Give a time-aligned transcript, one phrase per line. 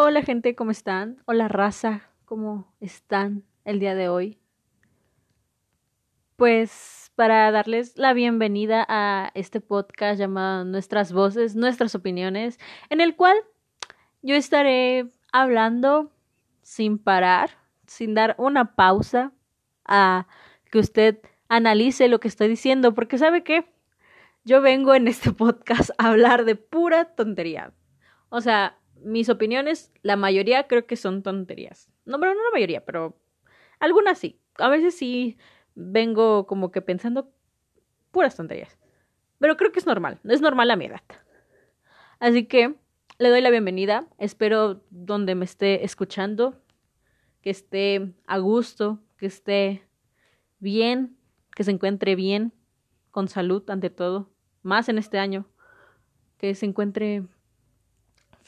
[0.00, 1.20] Hola gente, ¿cómo están?
[1.24, 4.38] Hola raza, ¿cómo están el día de hoy?
[6.36, 12.60] Pues para darles la bienvenida a este podcast llamado Nuestras Voces, Nuestras Opiniones,
[12.90, 13.36] en el cual
[14.22, 16.12] yo estaré hablando
[16.62, 17.58] sin parar,
[17.88, 19.32] sin dar una pausa
[19.84, 20.28] a
[20.70, 21.18] que usted
[21.48, 23.64] analice lo que estoy diciendo, porque ¿sabe qué?
[24.44, 27.72] Yo vengo en este podcast a hablar de pura tontería.
[28.28, 31.90] O sea, mis opiniones, la mayoría creo que son tonterías.
[32.04, 33.16] No, pero no la mayoría, pero
[33.80, 34.40] algunas sí.
[34.58, 35.38] A veces sí
[35.74, 37.30] vengo como que pensando
[38.10, 38.78] puras tonterías.
[39.38, 41.02] Pero creo que es normal, es normal a mi edad.
[42.18, 42.74] Así que
[43.18, 44.06] le doy la bienvenida.
[44.18, 46.60] Espero donde me esté escuchando,
[47.40, 49.84] que esté a gusto, que esté
[50.58, 51.16] bien,
[51.54, 52.52] que se encuentre bien,
[53.10, 54.30] con salud ante todo,
[54.62, 55.46] más en este año,
[56.36, 57.24] que se encuentre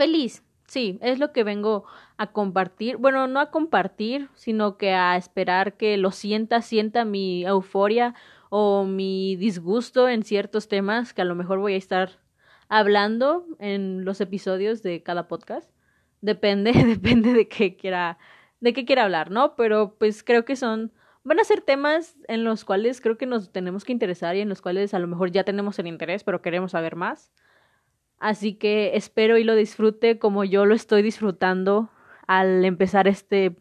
[0.01, 0.43] feliz.
[0.67, 1.85] Sí, es lo que vengo
[2.17, 2.97] a compartir.
[2.97, 8.15] Bueno, no a compartir, sino que a esperar que lo sienta, sienta mi euforia
[8.49, 12.19] o mi disgusto en ciertos temas que a lo mejor voy a estar
[12.71, 15.71] hablando en los episodios de cada podcast.
[16.23, 18.17] Depende, depende de qué quiera,
[18.61, 19.55] de qué quiera hablar, ¿no?
[19.55, 23.53] Pero pues creo que son, van a ser temas en los cuales creo que nos
[23.53, 26.41] tenemos que interesar y en los cuales a lo mejor ya tenemos el interés, pero
[26.41, 27.31] queremos saber más.
[28.21, 31.91] Así que espero y lo disfrute como yo lo estoy disfrutando
[32.27, 33.57] al empezar este...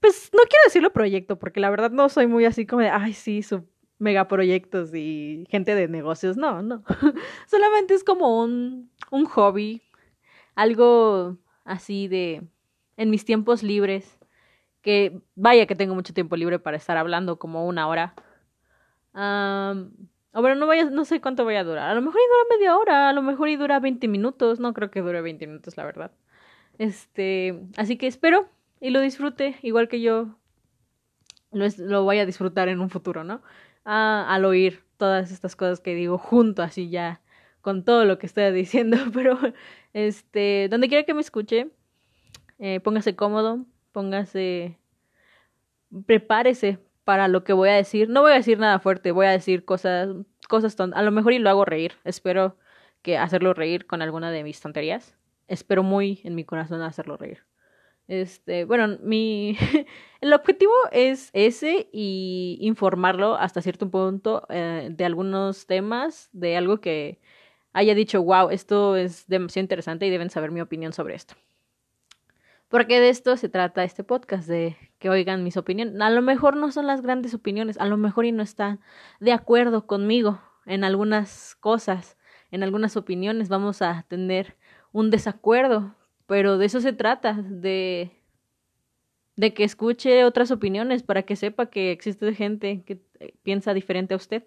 [0.00, 3.12] Pues no quiero decirlo proyecto, porque la verdad no soy muy así como de, ay,
[3.12, 3.66] sí, su
[3.98, 6.36] megaproyectos y gente de negocios.
[6.36, 6.84] No, no.
[7.48, 9.82] Solamente es como un, un hobby,
[10.54, 12.42] algo así de
[12.96, 14.18] en mis tiempos libres,
[14.82, 18.14] que vaya que tengo mucho tiempo libre para estar hablando como una hora.
[20.38, 21.90] O no, vaya, no sé cuánto voy a durar.
[21.90, 24.60] A lo mejor y dura media hora, a lo mejor y dura 20 minutos.
[24.60, 26.12] No creo que dure 20 minutos, la verdad.
[26.78, 28.48] Este, así que espero
[28.80, 30.36] y lo disfrute, igual que yo
[31.50, 33.42] lo, lo voy a disfrutar en un futuro, ¿no?
[33.84, 37.20] Ah, al oír todas estas cosas que digo junto, así ya,
[37.60, 38.96] con todo lo que estoy diciendo.
[39.12, 39.36] Pero,
[39.92, 41.72] este, donde quiera que me escuche,
[42.60, 44.78] eh, póngase cómodo, póngase,
[46.06, 48.10] prepárese para lo que voy a decir.
[48.10, 50.10] No voy a decir nada fuerte, voy a decir cosas,
[50.46, 51.00] cosas tontas.
[51.00, 51.92] A lo mejor y lo hago reír.
[52.04, 52.58] Espero
[53.00, 55.16] que hacerlo reír con alguna de mis tonterías.
[55.46, 57.46] Espero muy en mi corazón hacerlo reír.
[58.08, 59.56] Este, bueno, mi
[60.20, 66.82] el objetivo es ese y informarlo hasta cierto punto eh, de algunos temas, de algo
[66.82, 67.22] que
[67.72, 71.36] haya dicho, wow, esto es demasiado interesante y deben saber mi opinión sobre esto.
[72.68, 76.00] Porque de esto se trata este podcast, de que oigan mis opiniones.
[76.00, 78.80] A lo mejor no son las grandes opiniones, a lo mejor y no están
[79.20, 82.18] de acuerdo conmigo en algunas cosas,
[82.50, 84.56] en algunas opiniones vamos a tener
[84.92, 85.94] un desacuerdo,
[86.26, 88.18] pero de eso se trata, de
[89.38, 94.12] de que escuche otras opiniones para que sepa que existe gente que eh, piensa diferente
[94.14, 94.42] a usted.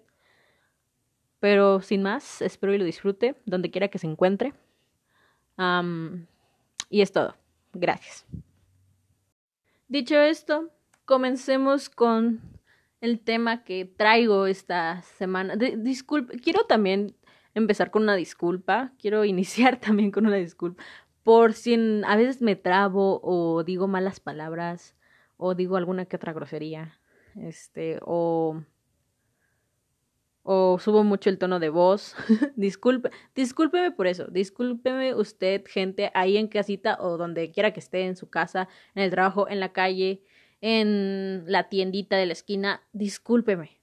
[1.40, 4.52] Pero sin más, espero y lo disfrute donde quiera que se encuentre.
[6.90, 7.41] y es todo.
[7.72, 8.26] Gracias.
[9.88, 10.70] Dicho esto,
[11.04, 12.40] comencemos con
[13.00, 15.56] el tema que traigo esta semana.
[15.56, 17.16] disculpe, quiero también
[17.54, 18.92] empezar con una disculpa.
[18.98, 20.82] Quiero iniciar también con una disculpa.
[21.22, 21.74] Por si
[22.04, 24.96] a veces me trabo o digo malas palabras
[25.36, 26.98] o digo alguna que otra grosería.
[27.36, 28.62] Este, o
[30.42, 32.14] o subo mucho el tono de voz.
[32.56, 34.26] Disculpe, discúlpeme por eso.
[34.26, 39.04] Discúlpeme usted, gente, ahí en casita o donde quiera que esté, en su casa, en
[39.04, 40.22] el trabajo, en la calle,
[40.60, 42.82] en la tiendita de la esquina.
[42.92, 43.80] Discúlpeme.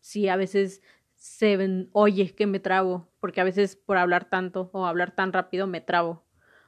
[0.00, 0.82] Si a veces
[1.14, 5.66] se oye que me trabo, porque a veces por hablar tanto o hablar tan rápido
[5.66, 6.24] me trabo,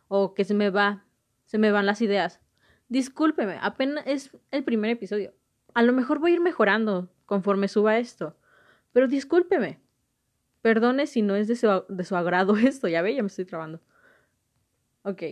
[0.08, 1.04] o que se me va,
[1.44, 2.41] se me van las ideas.
[2.88, 5.34] Discúlpeme, apenas es el primer episodio.
[5.75, 8.37] A lo mejor voy a ir mejorando conforme suba esto
[8.92, 9.81] pero discúlpeme.
[10.62, 12.88] Perdone si no es de su, de su agrado esto.
[12.88, 13.81] Ya ve, ya me estoy trabando.
[15.02, 15.22] Ok.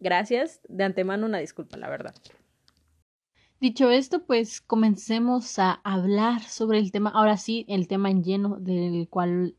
[0.00, 0.60] Gracias.
[0.68, 2.14] De antemano una disculpa, la verdad.
[3.60, 8.58] Dicho esto, pues comencemos a hablar sobre el tema, ahora sí, el tema en lleno
[8.60, 9.56] del cual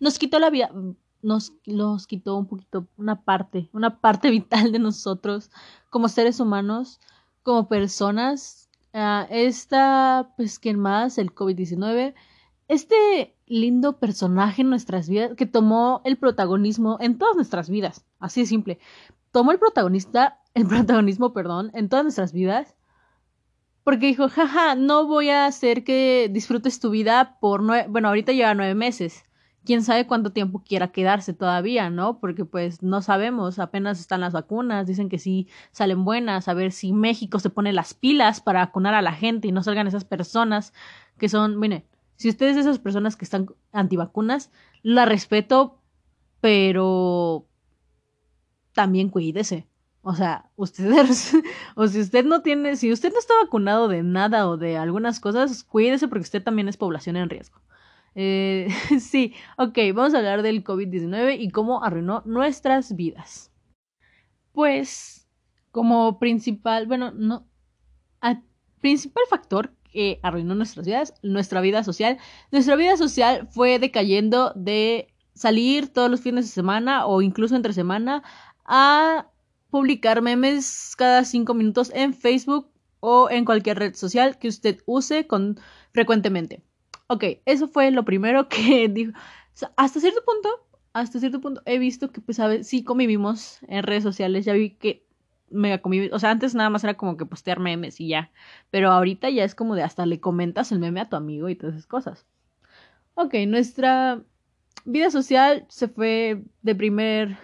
[0.00, 0.72] nos quitó la vida,
[1.22, 5.50] nos, nos quitó un poquito una parte, una parte vital de nosotros
[5.90, 7.00] como seres humanos,
[7.42, 8.68] como personas.
[8.92, 12.14] Uh, esta, pues, que más, el COVID-19
[12.70, 18.42] este lindo personaje en nuestras vidas que tomó el protagonismo en todas nuestras vidas, así
[18.42, 18.78] de simple.
[19.32, 22.76] Tomó el protagonista, el protagonismo, perdón, en todas nuestras vidas.
[23.82, 28.30] Porque dijo, jaja, no voy a hacer que disfrutes tu vida por nueve, bueno, ahorita
[28.32, 29.24] lleva nueve meses.
[29.64, 32.20] quién sabe cuánto tiempo quiera quedarse todavía, ¿no?
[32.20, 36.70] Porque pues no sabemos, apenas están las vacunas, dicen que sí salen buenas, a ver
[36.70, 40.04] si México se pone las pilas para vacunar a la gente y no salgan esas
[40.04, 40.72] personas
[41.18, 41.84] que son, mire,
[42.20, 44.52] si ustedes esas personas que están antivacunas,
[44.82, 45.80] la respeto,
[46.42, 47.48] pero
[48.74, 49.66] también cuídese.
[50.02, 51.32] O sea, ustedes,
[51.76, 55.18] o si usted no tiene, si usted no está vacunado de nada o de algunas
[55.18, 57.62] cosas, cuídese porque usted también es población en riesgo.
[58.14, 58.68] Eh,
[59.00, 63.50] sí, ok, vamos a hablar del COVID-19 y cómo arruinó nuestras vidas.
[64.52, 65.26] Pues,
[65.70, 67.46] como principal, bueno, no,
[68.20, 68.42] al
[68.82, 72.18] principal factor que arruinó nuestras vidas, nuestra vida social,
[72.50, 77.72] nuestra vida social fue decayendo de salir todos los fines de semana o incluso entre
[77.72, 78.22] semana
[78.64, 79.30] a
[79.70, 82.70] publicar memes cada cinco minutos en Facebook
[83.00, 85.58] o en cualquier red social que usted use con
[85.92, 86.62] frecuentemente.
[87.06, 89.12] Ok, eso fue lo primero que dijo.
[89.76, 90.48] hasta cierto punto,
[90.92, 92.68] hasta cierto punto he visto que, pues, ¿sabes?
[92.68, 95.06] Sí convivimos en redes sociales, ya vi que
[95.50, 98.30] mega convivimos, o sea, antes nada más era como que postear memes y ya,
[98.70, 101.56] pero ahorita ya es como de hasta le comentas el meme a tu amigo y
[101.56, 102.26] todas esas cosas.
[103.14, 104.22] Ok, nuestra
[104.84, 107.38] vida social se fue de primer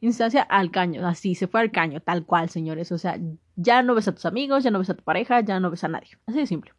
[0.00, 3.18] instancia al caño, así, se fue al caño, tal cual, señores, o sea,
[3.56, 5.84] ya no ves a tus amigos, ya no ves a tu pareja, ya no ves
[5.84, 6.75] a nadie, así de simple.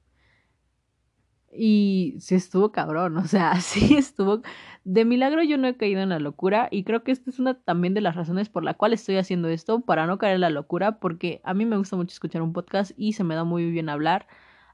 [1.52, 4.42] Y sí estuvo cabrón, o sea, sí estuvo.
[4.84, 7.56] De milagro yo no he caído en la locura y creo que esta es una
[7.56, 10.50] también de las razones por la cual estoy haciendo esto, para no caer en la
[10.50, 13.70] locura, porque a mí me gusta mucho escuchar un podcast y se me da muy
[13.72, 14.28] bien hablar.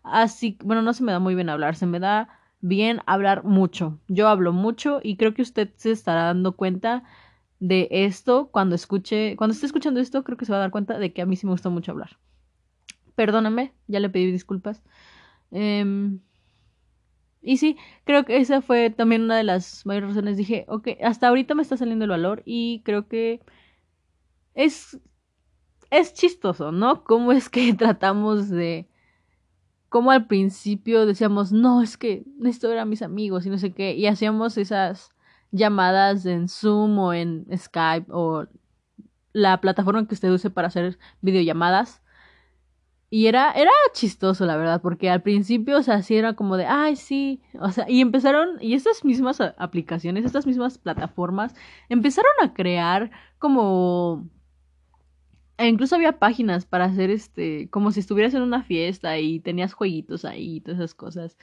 [0.03, 2.29] Así, bueno, no se me da muy bien hablar, se me da
[2.61, 3.99] bien hablar mucho.
[4.07, 7.03] Yo hablo mucho y creo que usted se estará dando cuenta
[7.59, 10.97] de esto cuando escuche, cuando esté escuchando esto, creo que se va a dar cuenta
[10.99, 12.17] de que a mí sí me gusta mucho hablar.
[13.15, 14.83] Perdóname, ya le pedí disculpas.
[15.51, 16.17] Eh,
[17.43, 20.37] y sí, creo que esa fue también una de las mayores razones.
[20.37, 23.41] Dije, ok, hasta ahorita me está saliendo el valor y creo que
[24.53, 24.99] es,
[25.91, 27.03] es chistoso, ¿no?
[27.03, 28.89] Cómo es que tratamos de...
[29.89, 33.73] Como al principio decíamos, no, es que necesito ver a mis amigos y no sé
[33.73, 35.11] qué, y hacíamos esas
[35.51, 38.47] llamadas en Zoom o en Skype o
[39.33, 42.02] la plataforma que usted use para hacer videollamadas
[43.13, 46.95] y era, era chistoso, la verdad, porque al principio, o sea, era como de, ay,
[46.95, 51.53] sí, o sea, y empezaron, y estas mismas aplicaciones, estas mismas plataformas,
[51.89, 54.27] empezaron a crear como,
[55.57, 59.73] e incluso había páginas para hacer este, como si estuvieras en una fiesta y tenías
[59.73, 61.37] jueguitos ahí y todas esas cosas.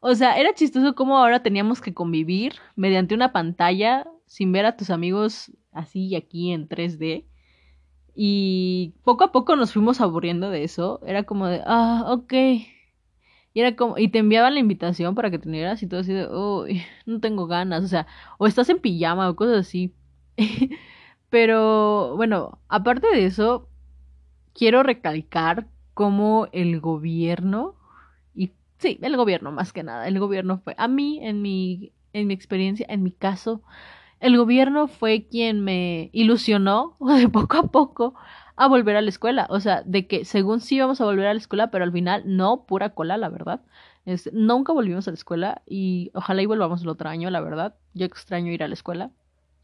[0.00, 4.78] O sea, era chistoso como ahora teníamos que convivir mediante una pantalla sin ver a
[4.78, 7.26] tus amigos así y aquí en 3D.
[8.14, 11.00] Y poco a poco nos fuimos aburriendo de eso.
[11.06, 12.32] Era como de, ah, ok.
[13.54, 16.12] Y era como, y te enviaban la invitación para que te unieras y todo así
[16.12, 17.84] de, uy, no tengo ganas.
[17.84, 18.06] O sea,
[18.38, 19.94] o estás en pijama o cosas así.
[21.30, 23.68] Pero bueno, aparte de eso,
[24.54, 27.74] quiero recalcar cómo el gobierno,
[28.34, 32.26] y sí, el gobierno más que nada, el gobierno fue, a mí, en mi, en
[32.26, 33.62] mi experiencia, en mi caso,
[34.22, 38.14] el gobierno fue quien me ilusionó de poco a poco
[38.56, 39.46] a volver a la escuela.
[39.50, 42.22] O sea, de que según sí íbamos a volver a la escuela, pero al final
[42.24, 43.60] no, pura cola, la verdad.
[44.32, 47.74] nunca volvimos a la escuela y ojalá y volvamos el otro año, la verdad.
[47.94, 49.10] Yo extraño ir a la escuela.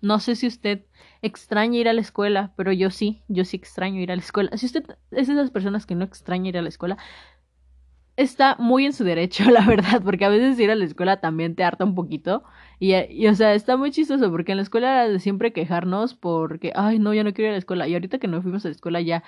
[0.00, 0.84] No sé si usted
[1.22, 4.56] extraña ir a la escuela, pero yo sí, yo sí extraño ir a la escuela.
[4.56, 6.98] Si usted es de esas personas que no extraña ir a la escuela,
[8.18, 11.54] está muy en su derecho, la verdad, porque a veces ir a la escuela también
[11.54, 12.42] te harta un poquito.
[12.80, 16.14] Y, y, o sea, está muy chistoso porque en la escuela era de siempre quejarnos
[16.14, 17.88] porque, ay, no, ya no quiero ir a la escuela.
[17.88, 19.22] Y ahorita que no fuimos a la escuela ya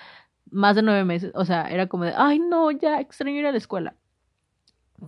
[0.51, 3.53] más de nueve meses, o sea, era como de, ay, no, ya extraño ir a
[3.53, 3.95] la escuela.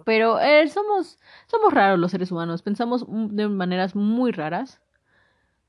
[0.05, 4.81] Pero eh, somos, somos raros los seres humanos, pensamos de maneras muy raras.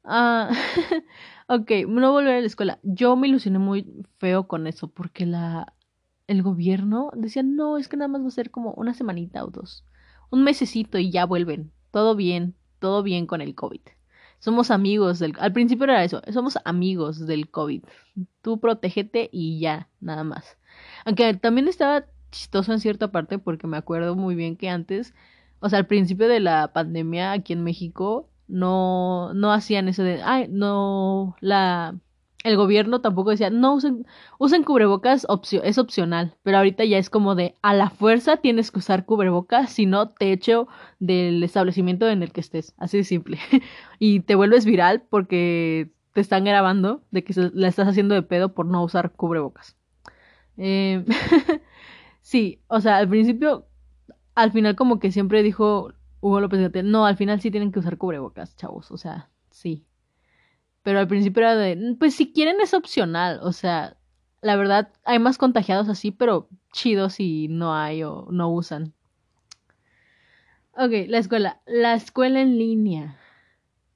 [0.04, 0.50] Ah,
[1.48, 2.80] ok, no volver a la escuela.
[2.84, 5.74] Yo me ilusioné muy feo con eso porque la,
[6.28, 9.48] el gobierno decía, no, es que nada más va a ser como una semanita o
[9.48, 9.86] dos,
[10.30, 13.82] un mesecito y ya vuelven, todo bien, todo bien con el COVID.
[14.40, 15.34] Somos amigos del...
[15.40, 17.84] Al principio era eso, somos amigos del COVID.
[18.42, 20.58] Tú protégete y ya, nada más.
[21.06, 25.14] Aunque también estaba chistoso en cierta parte porque me acuerdo muy bien que antes,
[25.62, 30.22] o sea, al principio de la pandemia aquí en México, no, no hacían eso de,
[30.24, 31.96] ay, no, la
[32.44, 34.06] el gobierno tampoco decía, no usen,
[34.38, 35.26] usen cubrebocas,
[35.64, 39.72] es opcional, pero ahorita ya es como de, a la fuerza tienes que usar cubrebocas,
[39.72, 40.68] si no te echo
[41.00, 43.40] del establecimiento en el que estés, así de simple.
[44.00, 48.54] y te vuelves viral porque te están grabando de que la estás haciendo de pedo
[48.54, 49.78] por no usar cubrebocas.
[50.58, 51.06] Eh,
[52.22, 53.68] sí, o sea, al principio,
[54.36, 57.80] al final como que siempre dijo Hugo López Gatel, no, al final sí tienen que
[57.80, 59.86] usar cubrebocas, chavos, o sea, sí.
[60.84, 63.98] Pero al principio era de, pues si quieren es opcional, o sea,
[64.42, 68.94] la verdad hay más contagiados así, pero chidos si no hay o no usan.
[70.76, 71.62] Ok, la escuela.
[71.66, 73.18] La escuela en línea.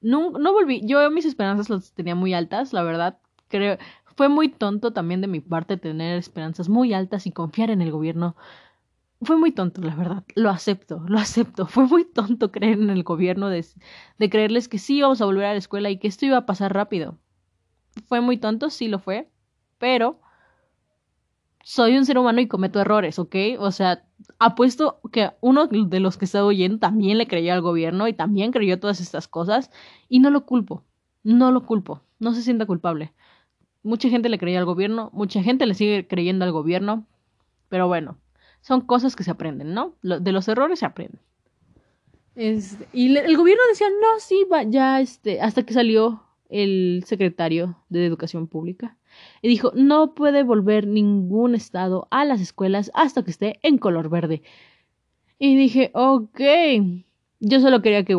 [0.00, 0.80] No, no volví.
[0.84, 3.18] Yo mis esperanzas las tenía muy altas, la verdad.
[3.48, 3.78] Creo.
[4.16, 7.90] Fue muy tonto también de mi parte tener esperanzas muy altas y confiar en el
[7.90, 8.36] gobierno.
[9.20, 10.24] Fue muy tonto, la verdad.
[10.34, 11.66] Lo acepto, lo acepto.
[11.66, 13.64] Fue muy tonto creer en el gobierno de,
[14.18, 16.46] de creerles que sí íbamos a volver a la escuela y que esto iba a
[16.46, 17.18] pasar rápido.
[18.06, 19.28] Fue muy tonto, sí lo fue.
[19.78, 20.20] Pero
[21.68, 23.36] soy un ser humano y cometo errores, ¿ok?
[23.58, 24.02] O sea,
[24.38, 28.52] apuesto que uno de los que estaba oyendo también le creyó al gobierno y también
[28.52, 29.70] creyó todas estas cosas
[30.08, 30.84] y no lo culpo,
[31.24, 33.12] no lo culpo, no se sienta culpable.
[33.82, 37.06] Mucha gente le creía al gobierno, mucha gente le sigue creyendo al gobierno,
[37.68, 38.16] pero bueno,
[38.60, 39.94] son cosas que se aprenden, ¿no?
[40.02, 41.20] De los errores se aprenden.
[42.92, 48.06] Y el gobierno decía, no, sí, va, ya, este, hasta que salió el secretario de
[48.06, 48.96] Educación Pública
[49.42, 54.08] y dijo no puede volver ningún estado a las escuelas hasta que esté en color
[54.08, 54.42] verde.
[55.38, 56.40] Y dije, ok,
[57.40, 58.14] yo solo quería que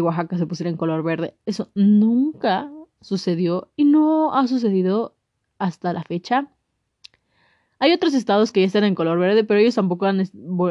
[0.00, 1.34] Oaxaca se pusiera en color verde.
[1.46, 5.14] Eso nunca sucedió y no ha sucedido
[5.58, 6.48] hasta la fecha.
[7.78, 10.22] Hay otros estados que ya están en color verde, pero ellos tampoco han,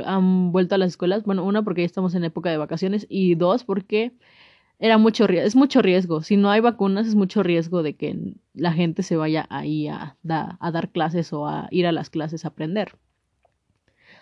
[0.05, 1.23] han, vuelto a las escuelas.
[1.23, 4.13] Bueno, una porque ya estamos en época de vacaciones y dos porque
[4.79, 6.21] era mucho es mucho riesgo.
[6.21, 10.17] Si no hay vacunas, es mucho riesgo de que la gente se vaya ahí a,
[10.27, 12.95] a dar clases o a ir a las clases a aprender.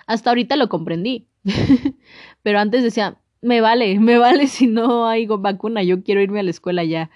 [0.07, 1.27] Hasta ahorita lo comprendí.
[2.43, 6.43] Pero antes decía, me vale, me vale si no hay vacuna, yo quiero irme a
[6.43, 7.09] la escuela ya.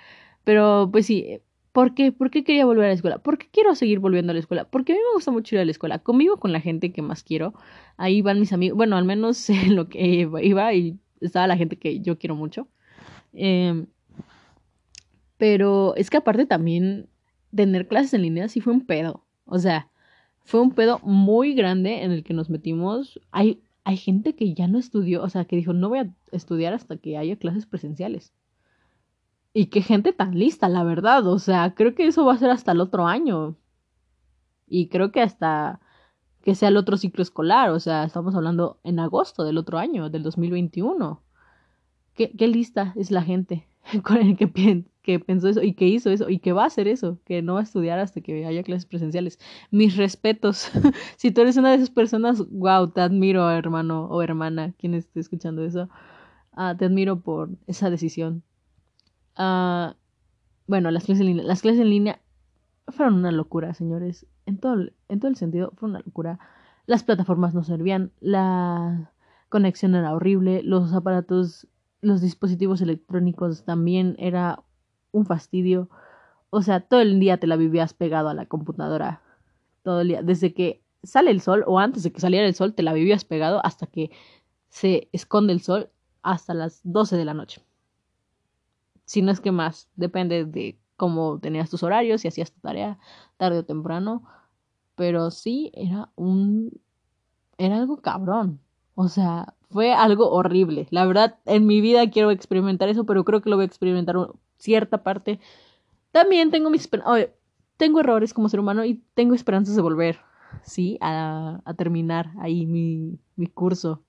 [0.43, 1.41] Pero pues sí,
[1.79, 2.11] ¿por qué?
[2.11, 3.19] ¿Por qué quería volver a la escuela?
[3.19, 4.65] ¿Por qué quiero seguir volviendo a la escuela?
[4.69, 5.99] Porque a mí me gusta mucho ir a la escuela.
[5.99, 7.53] Conmigo con la gente que más quiero.
[7.95, 8.75] Ahí van mis amigos.
[8.75, 12.67] Bueno, al menos en lo que iba y estaba la gente que yo quiero mucho.
[13.31, 13.87] Em,
[15.37, 17.07] pero es que aparte también
[17.55, 19.23] tener clases en línea sí fue un pedo.
[19.45, 19.89] O sea,
[20.43, 23.21] fue un pedo muy grande en el que nos metimos.
[23.31, 26.73] Hay, hay gente que ya no estudió, o sea, que dijo, no voy a estudiar
[26.73, 28.33] hasta que haya clases presenciales.
[29.53, 31.27] Y qué gente tan lista, la verdad.
[31.27, 33.55] O sea, creo que eso va a ser hasta el otro año.
[34.67, 35.79] Y creo que hasta
[36.41, 37.69] que sea el otro ciclo escolar.
[37.71, 41.21] O sea, estamos hablando en agosto del otro año, del 2021.
[42.15, 43.65] ¿Qué, lista es la gente
[44.03, 46.87] con el que, que pensó eso y que hizo eso y que va a hacer
[46.89, 49.39] eso, que no va a estudiar hasta que haya clases presenciales?
[49.71, 50.69] Mis respetos.
[51.17, 55.21] si tú eres una de esas personas, wow, te admiro, hermano o hermana, quien esté
[55.21, 55.89] escuchando eso.
[56.51, 58.43] Ah, te admiro por esa decisión.
[59.39, 59.95] Ah,
[60.67, 61.45] bueno, las clases en línea.
[61.45, 62.21] Las clases en línea
[62.89, 64.27] fueron una locura, señores.
[64.45, 64.75] En todo,
[65.07, 66.39] en todo el sentido, fue una locura.
[66.85, 69.11] Las plataformas no servían, la
[69.47, 71.67] conexión era horrible, los aparatos
[72.01, 74.63] los dispositivos electrónicos también era
[75.11, 75.89] un fastidio.
[76.49, 79.21] O sea, todo el día te la vivías pegado a la computadora.
[79.83, 80.21] Todo el día.
[80.21, 83.25] Desde que sale el sol o antes de que saliera el sol, te la vivías
[83.25, 84.11] pegado hasta que
[84.69, 85.89] se esconde el sol
[86.23, 87.61] hasta las 12 de la noche.
[89.09, 92.99] Si no es que más, depende de cómo tenías tus horarios, si hacías tu tarea
[93.37, 94.21] tarde o temprano.
[94.93, 96.79] Pero sí, era un...
[97.57, 98.59] Era algo cabrón.
[98.93, 100.87] O sea, fue algo horrible.
[100.91, 104.15] La verdad, en mi vida quiero experimentar eso, pero creo que lo voy a experimentar
[104.59, 105.39] cierta parte.
[106.11, 106.87] También tengo mis
[107.77, 110.19] tengo errores como ser humano y tengo esperanzas de volver,
[110.61, 114.03] sí, a, a terminar ahí mi, mi curso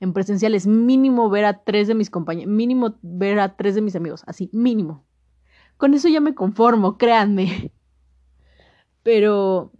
[0.00, 0.66] en presenciales.
[0.66, 4.50] Mínimo ver a tres de mis compañeros, mínimo ver a tres de mis amigos, así,
[4.52, 5.04] mínimo.
[5.76, 7.72] Con eso ya me conformo, créanme.
[9.02, 9.72] Pero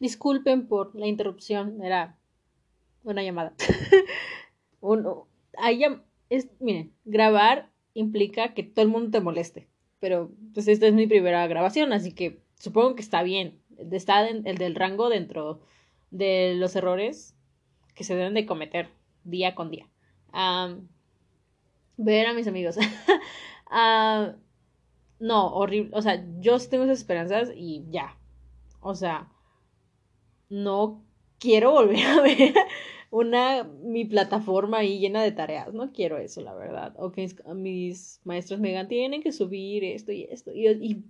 [0.00, 2.16] Disculpen por la interrupción, era
[3.04, 3.52] una llamada.
[4.80, 5.28] Uno,
[6.30, 9.68] es, miren, grabar implica que todo el mundo te moleste,
[9.98, 13.60] pero pues esta es mi primera grabación, así que supongo que está bien.
[13.92, 15.60] Está el del rango dentro
[16.10, 17.34] de los errores
[17.94, 18.88] que se deben de cometer
[19.24, 19.88] día con día.
[21.96, 22.76] ver a mis amigos.
[25.20, 25.90] no, horrible.
[25.92, 28.16] O sea, yo tengo esas esperanzas y ya.
[28.80, 29.28] O sea,
[30.48, 31.04] no
[31.38, 32.54] quiero volver a ver
[33.10, 35.72] una mi plataforma ahí llena de tareas.
[35.74, 36.94] No quiero eso, la verdad.
[36.96, 40.52] O que mis maestros me digan, tienen que subir esto y esto.
[40.54, 41.04] Y, y,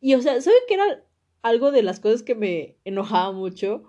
[0.00, 1.04] y o sea, ¿saben que era
[1.42, 3.84] algo de las cosas que me enojaba mucho?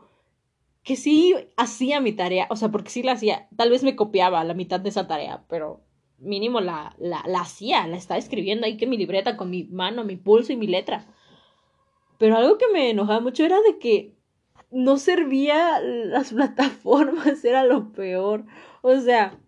[0.83, 3.47] Que sí hacía mi tarea, o sea, porque sí la hacía.
[3.55, 5.81] Tal vez me copiaba la mitad de esa tarea, pero
[6.19, 10.03] mínimo la, la, la hacía, la estaba escribiendo ahí que mi libreta con mi mano,
[10.03, 11.07] mi pulso y mi letra.
[12.17, 14.15] Pero algo que me enojaba mucho era de que
[14.71, 18.45] no servía las plataformas, era lo peor.
[18.81, 19.39] O sea,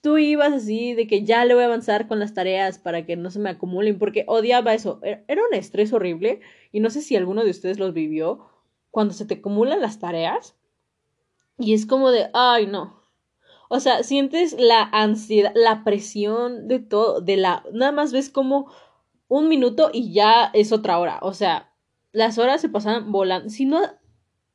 [0.00, 3.16] tú ibas así de que ya le voy a avanzar con las tareas para que
[3.16, 5.00] no se me acumulen, porque odiaba eso.
[5.02, 6.40] E-, era un estrés horrible
[6.72, 8.49] y no sé si alguno de ustedes los vivió
[8.90, 10.56] cuando se te acumulan las tareas
[11.58, 13.00] y es como de, ay, no.
[13.68, 18.72] O sea, sientes la ansiedad, la presión de todo, de la, nada más ves como
[19.28, 21.18] un minuto y ya es otra hora.
[21.22, 21.72] O sea,
[22.12, 23.48] las horas se pasaban volando.
[23.50, 23.80] Si no,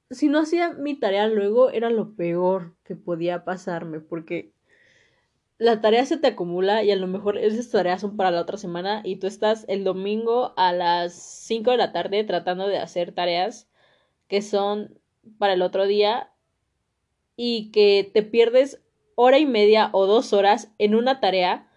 [0.10, 4.54] si no hacía mi tarea luego, era lo peor que podía pasarme, porque
[5.58, 8.58] la tarea se te acumula y a lo mejor esas tareas son para la otra
[8.58, 13.14] semana y tú estás el domingo a las 5 de la tarde tratando de hacer
[13.14, 13.70] tareas
[14.28, 15.00] que son
[15.38, 16.32] para el otro día
[17.36, 18.82] y que te pierdes
[19.16, 21.70] hora y media o dos horas en una tarea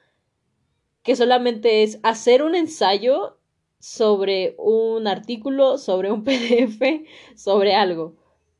[1.03, 3.39] que solamente es hacer un ensayo
[3.79, 8.17] sobre un artículo, sobre un PDF, sobre algo.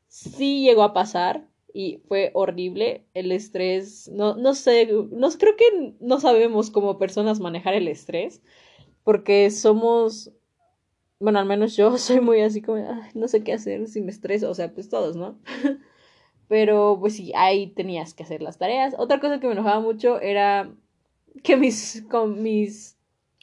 [0.07, 4.09] Sí llegó a pasar, y fue horrible el estrés.
[4.09, 4.89] No, no sé,
[5.39, 8.43] creo que no sabemos como personas manejar el estrés
[9.05, 10.33] porque somos,
[11.21, 12.85] bueno, al menos yo soy muy así como,
[13.15, 15.39] no sé qué hacer si me estreso, o sea, pues todos, ¿no?
[16.49, 18.95] Pero pues sí, ahí tenías que hacer las tareas.
[18.99, 20.71] Otra cosa que me enojaba mucho era
[21.43, 22.97] que mis, con mis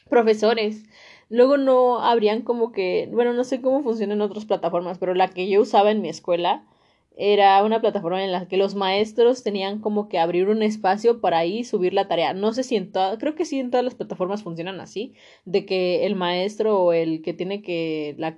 [0.09, 0.83] profesores
[1.29, 5.47] luego no habrían como que, bueno, no sé cómo funcionan otras plataformas, pero la que
[5.49, 6.65] yo usaba en mi escuela,
[7.17, 11.37] era una plataforma en la que los maestros tenían como que abrir un espacio para
[11.39, 12.33] ahí subir la tarea.
[12.33, 15.13] No sé si en todas, creo que sí en todas las plataformas funcionan así,
[15.45, 18.37] de que el maestro o el que tiene que, la,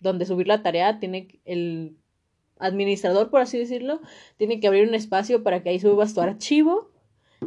[0.00, 1.96] donde subir la tarea, tiene el
[2.58, 4.00] administrador, por así decirlo,
[4.38, 6.90] tiene que abrir un espacio para que ahí subas tu archivo.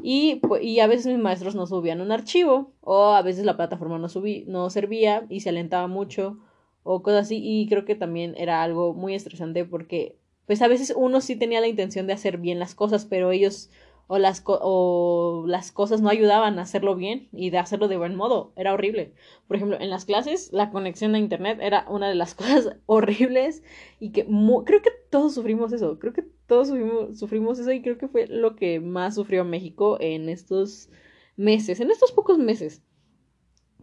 [0.04, 3.98] Y, y a veces mis maestros no subían un archivo, o a veces la plataforma
[3.98, 6.38] no, subí, no servía y se alentaba mucho,
[6.84, 7.40] o cosas así.
[7.42, 11.62] Y creo que también era algo muy estresante porque pues a veces uno sí tenía
[11.62, 13.70] la intención de hacer bien las cosas, pero ellos
[14.08, 18.16] o las, o las cosas no ayudaban a hacerlo bien y de hacerlo de buen
[18.16, 18.54] modo.
[18.56, 19.14] Era horrible.
[19.48, 23.64] Por ejemplo, en las clases la conexión a Internet era una de las cosas horribles
[24.00, 26.00] y que creo que todos sufrimos eso.
[26.00, 29.98] Creo que todos sufrimos, sufrimos eso y creo que fue lo que más sufrió México
[30.00, 30.90] en estos
[31.36, 32.82] meses, en estos pocos meses.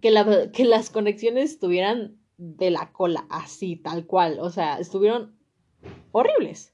[0.00, 0.10] Que,
[0.52, 4.38] que las conexiones estuvieran de la cola, así, tal cual.
[4.40, 5.34] O sea, estuvieron
[6.12, 6.72] horribles.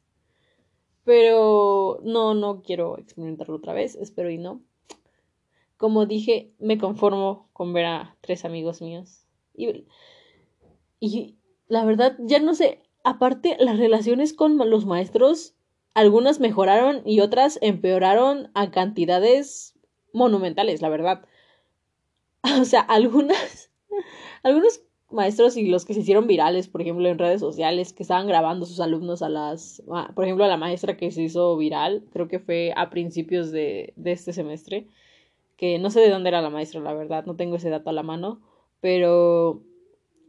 [1.04, 4.62] Pero no, no quiero experimentarlo otra vez, espero y no.
[5.76, 9.24] Como dije, me conformo con ver a tres amigos míos.
[9.54, 9.86] Y,
[11.00, 11.36] y
[11.68, 15.54] la verdad, ya no sé, aparte las relaciones con los maestros,
[15.94, 19.74] algunas mejoraron y otras empeoraron a cantidades
[20.12, 21.24] monumentales, la verdad.
[22.60, 23.70] O sea, algunas,
[24.42, 24.80] algunos
[25.12, 28.66] maestros y los que se hicieron virales, por ejemplo, en redes sociales, que estaban grabando
[28.66, 29.82] sus alumnos a las,
[30.14, 33.92] por ejemplo, a la maestra que se hizo viral, creo que fue a principios de,
[33.96, 34.86] de este semestre,
[35.56, 37.92] que no sé de dónde era la maestra, la verdad, no tengo ese dato a
[37.92, 38.40] la mano,
[38.80, 39.62] pero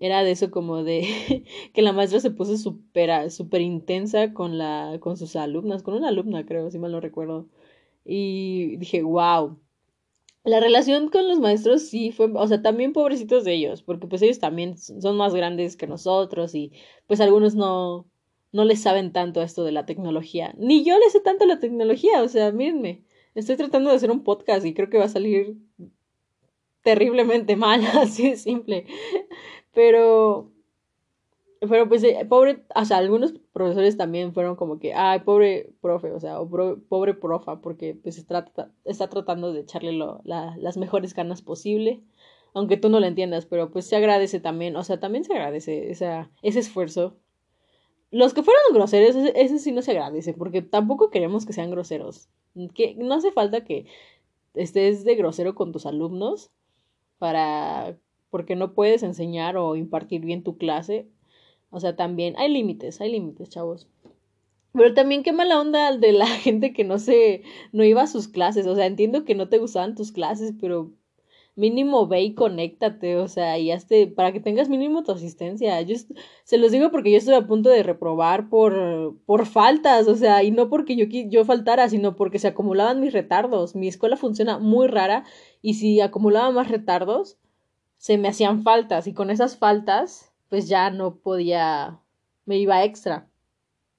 [0.01, 4.97] era de eso como de que la maestra se puso súper super intensa con la
[4.99, 7.47] con sus alumnas, con una alumna creo, si mal no recuerdo.
[8.03, 9.57] Y dije, wow,
[10.43, 14.21] la relación con los maestros sí fue, o sea, también pobrecitos de ellos, porque pues
[14.21, 16.71] ellos también son más grandes que nosotros y
[17.07, 18.07] pues algunos no,
[18.51, 20.53] no les saben tanto esto de la tecnología.
[20.57, 23.03] Ni yo les sé tanto la tecnología, o sea, mírenme,
[23.35, 25.57] estoy tratando de hacer un podcast y creo que va a salir
[26.81, 28.85] terriblemente mal, así de simple.
[29.73, 30.50] Pero
[31.69, 36.11] pero pues, eh, pobre, o sea, algunos profesores también fueron como que, ay, pobre profe,
[36.11, 38.51] o sea, o pobre profa, porque pues está,
[38.83, 42.01] está tratando de echarle lo, la, las mejores ganas posible,
[42.55, 45.91] aunque tú no lo entiendas, pero pues se agradece también, o sea, también se agradece
[45.91, 47.17] esa, ese esfuerzo.
[48.09, 51.69] Los que fueron groseros, ese, ese sí no se agradece, porque tampoco queremos que sean
[51.69, 52.27] groseros.
[52.73, 53.85] Que no hace falta que
[54.55, 56.51] estés de grosero con tus alumnos
[57.19, 57.97] para
[58.31, 61.07] porque no puedes enseñar o impartir bien tu clase
[61.71, 63.87] o sea, también hay límites, hay límites, chavos.
[64.73, 68.27] Pero también qué mala onda de la gente que no se, no iba a sus
[68.27, 68.67] clases.
[68.67, 70.91] O sea, entiendo que no te gustaban tus clases, pero
[71.55, 75.81] mínimo ve y conéctate, o sea, y hazte, para que tengas mínimo tu asistencia.
[75.81, 75.95] Yo
[76.43, 80.43] se los digo porque yo estoy a punto de reprobar por, por faltas, o sea,
[80.43, 83.75] y no porque yo, yo faltara, sino porque se acumulaban mis retardos.
[83.75, 85.25] Mi escuela funciona muy rara
[85.61, 87.37] y si acumulaba más retardos,
[87.97, 92.01] se me hacían faltas y con esas faltas pues ya no podía,
[92.45, 93.29] me iba extra.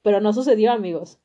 [0.02, 1.18] Pero no sucedió, amigos.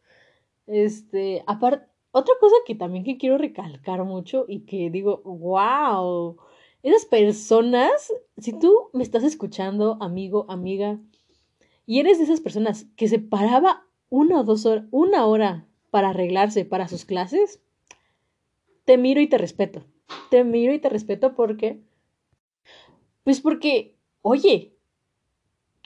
[0.67, 6.37] Este, aparte, otra cosa que también que quiero recalcar mucho y que digo, wow,
[6.81, 10.97] esas personas, si tú me estás escuchando, amigo, amiga,
[11.85, 16.11] y eres de esas personas que se paraba una o dos horas, una hora para
[16.11, 17.61] arreglarse para sus clases,
[18.85, 19.83] te miro y te respeto.
[20.29, 21.81] Te miro y te respeto porque,
[23.25, 24.76] pues porque, oye,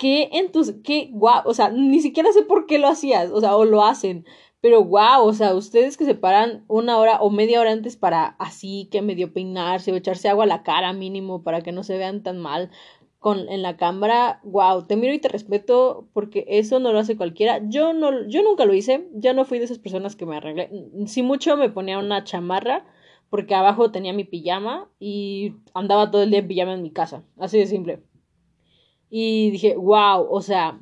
[0.02, 3.40] qué en tus, qué guau, o sea, ni siquiera sé por qué lo hacías, o
[3.40, 4.26] sea, o lo hacen,
[4.60, 8.36] pero guau, o sea, ustedes que se paran una hora o media hora antes para
[8.40, 11.98] así que medio peinarse o echarse agua a la cara mínimo para que no se
[11.98, 12.72] vean tan mal
[13.20, 17.16] con en la cámara, wow, te miro y te respeto porque eso no lo hace
[17.16, 17.62] cualquiera.
[17.70, 20.72] Yo no yo nunca lo hice, ya no fui de esas personas que me arreglé.
[21.06, 22.86] Si mucho me ponía una chamarra
[23.30, 27.24] porque abajo tenía mi pijama y andaba todo el día en pijama en mi casa,
[27.38, 28.02] así de simple.
[29.12, 30.80] Y dije, wow, o sea,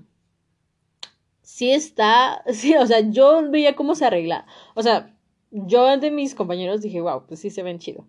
[1.42, 4.46] sí está, sí, o sea, yo veía cómo se arregla.
[4.76, 5.15] O sea,
[5.52, 8.06] yo de mis compañeros dije, wow, pues sí se ven chido.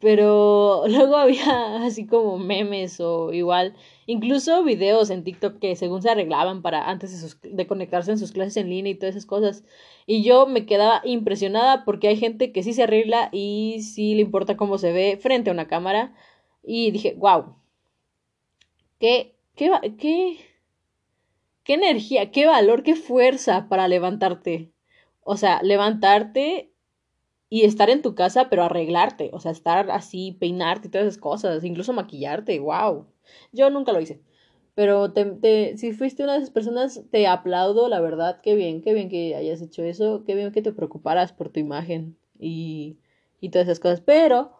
[0.00, 3.74] Pero luego había así como memes o igual,
[4.06, 8.32] incluso videos en TikTok que según se arreglaban para antes de, de conectarse en sus
[8.32, 9.64] clases en línea y todas esas cosas.
[10.06, 14.22] Y yo me quedaba impresionada porque hay gente que sí se arregla y sí le
[14.22, 16.14] importa cómo se ve frente a una cámara.
[16.62, 17.56] Y dije, wow,
[18.98, 20.38] qué, qué, qué,
[21.64, 24.70] qué energía, qué valor, qué fuerza para levantarte.
[25.22, 26.70] O sea, levantarte
[27.50, 31.20] y estar en tu casa, pero arreglarte, o sea, estar así, peinarte y todas esas
[31.20, 33.06] cosas, incluso maquillarte, wow.
[33.52, 34.20] Yo nunca lo hice.
[34.74, 38.94] Pero te, si fuiste una de esas personas, te aplaudo, la verdad, qué bien, qué
[38.94, 42.98] bien que hayas hecho eso, qué bien que te preocuparas por tu imagen y,
[43.40, 44.00] y todas esas cosas.
[44.00, 44.52] Pero,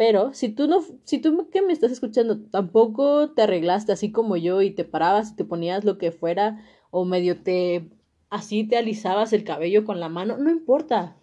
[0.00, 4.38] pero, si tú no, si tú que me estás escuchando tampoco te arreglaste así como
[4.38, 7.90] yo y te parabas y te ponías lo que fuera o medio te,
[8.30, 11.18] así te alisabas el cabello con la mano, no importa,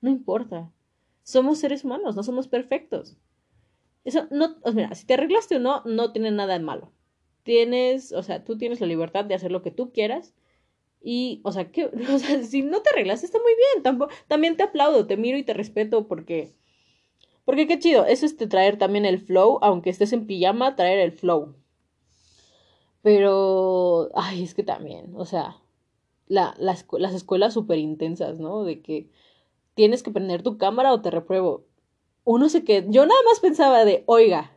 [0.00, 0.72] no importa.
[1.22, 3.16] Somos seres humanos, no somos perfectos.
[4.02, 6.90] Eso no, mira, si te arreglaste o no, no tiene nada de malo.
[7.44, 10.34] Tienes, o sea, tú tienes la libertad de hacer lo que tú quieras.
[11.00, 11.90] Y, o sea, que,
[12.42, 14.08] si no te arreglaste, está muy bien.
[14.26, 16.56] También te aplaudo, te miro y te respeto porque,
[17.46, 18.04] porque qué chido.
[18.04, 21.54] Es de traer también el flow, aunque estés en pijama, traer el flow.
[23.00, 25.56] Pero, ay, es que también, o sea,
[26.26, 28.64] la, las, las escuelas súper intensas, ¿no?
[28.64, 29.08] De que
[29.74, 31.64] tienes que prender tu cámara o te repruebo.
[32.24, 34.50] Uno se que yo nada más pensaba de, oiga,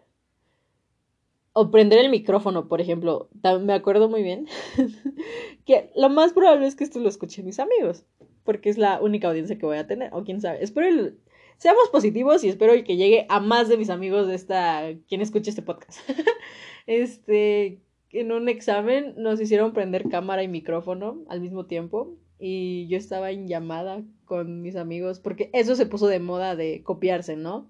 [1.53, 3.29] o prender el micrófono, por ejemplo.
[3.61, 4.47] Me acuerdo muy bien
[5.65, 8.03] que lo más probable es que esto lo escuchen mis amigos,
[8.43, 10.63] porque es la única audiencia que voy a tener, o quién sabe.
[10.63, 11.19] Espero el,
[11.59, 15.51] seamos positivos y espero que llegue a más de mis amigos de esta, quien escuche
[15.51, 15.99] este podcast.
[16.87, 22.97] este, en un examen nos hicieron prender cámara y micrófono al mismo tiempo y yo
[22.97, 27.69] estaba en llamada con mis amigos porque eso se puso de moda de copiarse, ¿no?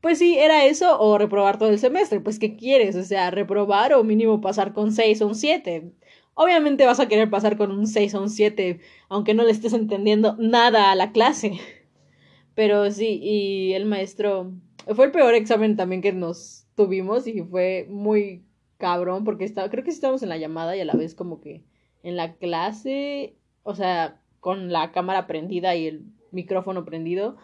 [0.00, 2.20] Pues sí, era eso o reprobar todo el semestre.
[2.20, 2.94] Pues, ¿qué quieres?
[2.94, 5.92] O sea, reprobar o mínimo pasar con 6 o un 7.
[6.34, 9.72] Obviamente vas a querer pasar con un 6 o un 7, aunque no le estés
[9.72, 11.58] entendiendo nada a la clase.
[12.54, 14.52] Pero sí, y el maestro.
[14.94, 18.44] Fue el peor examen también que nos tuvimos y fue muy
[18.76, 21.64] cabrón porque estaba, creo que estábamos en la llamada y a la vez como que
[22.02, 27.36] en la clase o sea, con la cámara prendida y el micrófono prendido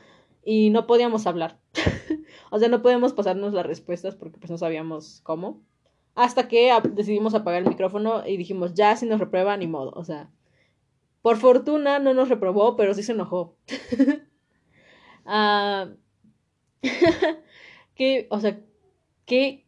[0.44, 1.58] y no podíamos hablar.
[2.50, 5.60] o sea, no podíamos pasarnos las respuestas porque pues no sabíamos cómo.
[6.14, 9.92] Hasta que decidimos apagar el micrófono y dijimos, ya si nos reprueba, ni modo.
[9.94, 10.30] O sea,
[11.22, 13.56] por fortuna no nos reprobó, pero sí se enojó.
[15.32, 15.88] Ah,
[17.94, 18.60] que, o sea,
[19.26, 19.66] que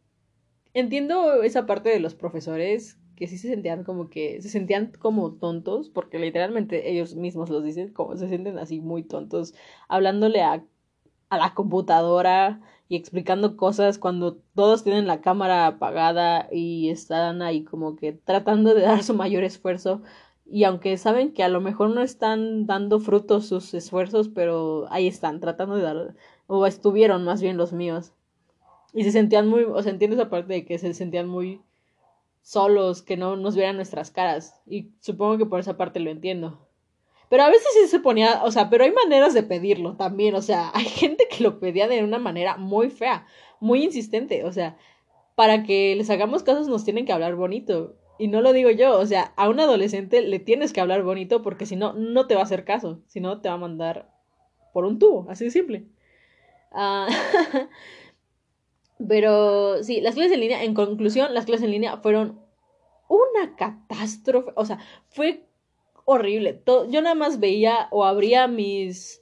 [0.73, 5.33] entiendo esa parte de los profesores que sí se sentían como que, se sentían como
[5.35, 9.55] tontos, porque literalmente ellos mismos los dicen, como se sienten así muy tontos,
[9.89, 10.65] hablándole a,
[11.29, 17.63] a la computadora y explicando cosas cuando todos tienen la cámara apagada y están ahí
[17.63, 20.01] como que tratando de dar su mayor esfuerzo.
[20.45, 25.07] Y aunque saben que a lo mejor no están dando frutos sus esfuerzos, pero ahí
[25.07, 26.15] están, tratando de dar,
[26.47, 28.13] o estuvieron más bien los míos.
[28.93, 31.61] Y se sentían muy, o sea, entiendo esa parte de que se sentían muy
[32.41, 34.61] solos, que no nos vieran nuestras caras.
[34.67, 36.59] Y supongo que por esa parte lo entiendo.
[37.29, 40.41] Pero a veces sí se ponía, o sea, pero hay maneras de pedirlo también, o
[40.41, 43.25] sea, hay gente que lo pedía de una manera muy fea,
[43.59, 44.77] muy insistente, o sea,
[45.33, 47.95] para que les hagamos caso nos tienen que hablar bonito.
[48.17, 51.41] Y no lo digo yo, o sea, a un adolescente le tienes que hablar bonito
[51.41, 54.11] porque si no, no te va a hacer caso, si no, te va a mandar
[54.71, 55.85] por un tubo, así de simple.
[56.71, 57.07] Ah,
[59.07, 62.39] Pero sí, las clases en línea, en conclusión, las clases en línea fueron
[63.07, 64.51] una catástrofe.
[64.55, 65.45] O sea, fue
[66.05, 66.53] horrible.
[66.53, 69.21] Todo, yo nada más veía o abría mis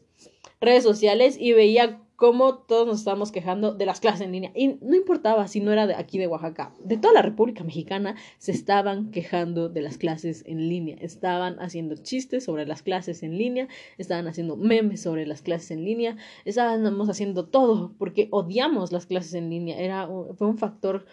[0.60, 4.51] redes sociales y veía cómo todos nos estábamos quejando de las clases en línea.
[4.53, 8.15] Y no importaba si no era de aquí de Oaxaca, de toda la República Mexicana
[8.38, 10.97] se estaban quejando de las clases en línea.
[11.01, 15.84] Estaban haciendo chistes sobre las clases en línea, estaban haciendo memes sobre las clases en
[15.84, 19.79] línea, estábamos haciendo todo porque odiamos las clases en línea.
[19.79, 21.07] Era, fue un factor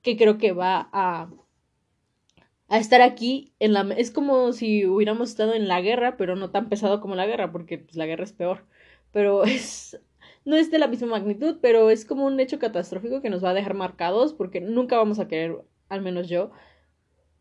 [0.00, 1.28] que creo que va a
[2.70, 6.70] estar aquí en la es como si hubiéramos estado en la guerra, pero no tan
[6.70, 8.64] pesado como la guerra, porque pues, la guerra es peor.
[9.12, 10.00] Pero es
[10.44, 13.50] no es de la misma magnitud, pero es como un hecho catastrófico que nos va
[13.50, 16.50] a dejar marcados porque nunca vamos a querer, al menos yo.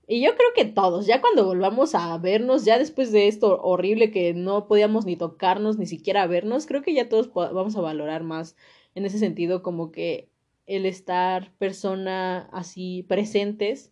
[0.08, 4.12] Y yo creo que todos, ya cuando volvamos a vernos, ya después de esto horrible
[4.12, 8.24] que no podíamos ni tocarnos, ni siquiera vernos, creo que ya todos vamos a valorar
[8.24, 8.56] más
[8.96, 10.30] en ese sentido como que
[10.66, 13.92] el estar persona así presentes,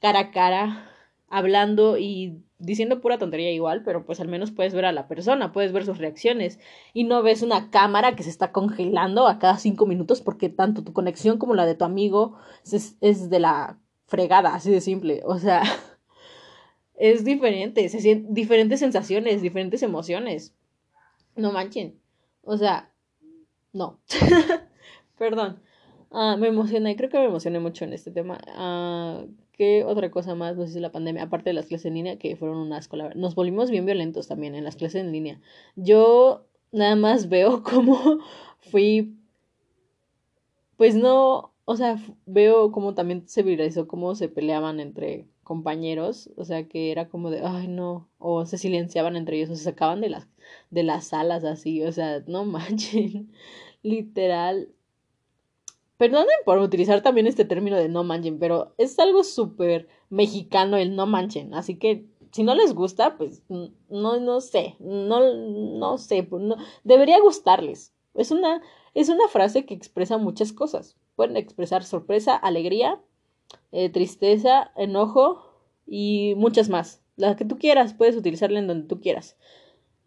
[0.00, 0.90] cara a cara,
[1.28, 5.52] hablando y diciendo pura tontería igual, pero pues al menos puedes ver a la persona,
[5.52, 6.58] puedes ver sus reacciones
[6.92, 10.84] y no ves una cámara que se está congelando a cada cinco minutos porque tanto
[10.84, 15.22] tu conexión como la de tu amigo es, es de la fregada, así de simple.
[15.24, 15.62] O sea,
[16.96, 20.54] es diferente, se sienten diferentes sensaciones, diferentes emociones.
[21.36, 21.98] No manchen.
[22.42, 22.92] O sea,
[23.72, 24.00] no.
[25.18, 25.60] Perdón.
[26.10, 28.38] Ah, me emocioné, creo que me emocioné mucho en este tema.
[28.56, 31.22] Uh, ¿Qué otra cosa más nos hizo la pandemia?
[31.22, 32.96] Aparte de las clases en línea, que fueron unas asco.
[33.14, 35.40] Nos volvimos bien violentos también en las clases en línea.
[35.76, 38.18] Yo nada más veo cómo
[38.58, 39.14] fui.
[40.76, 41.52] Pues no.
[41.66, 46.30] O sea, veo cómo también se viralizó cómo se peleaban entre compañeros.
[46.36, 48.08] O sea, que era como de, ay, no.
[48.18, 50.26] O se silenciaban entre ellos, o se sacaban de las,
[50.70, 51.82] de las salas así.
[51.84, 53.30] O sea, no manchen.
[53.84, 54.73] Literal,
[55.96, 60.96] Perdonen por utilizar también este término de no manchen, pero es algo súper mexicano el
[60.96, 61.54] no manchen.
[61.54, 66.56] Así que si no les gusta, pues no, no sé, no, no sé, pues, no,
[66.82, 67.94] debería gustarles.
[68.14, 68.60] Es una,
[68.94, 70.96] es una frase que expresa muchas cosas.
[71.14, 73.00] Pueden expresar sorpresa, alegría,
[73.70, 75.44] eh, tristeza, enojo
[75.86, 77.02] y muchas más.
[77.16, 79.36] La que tú quieras, puedes utilizarla en donde tú quieras.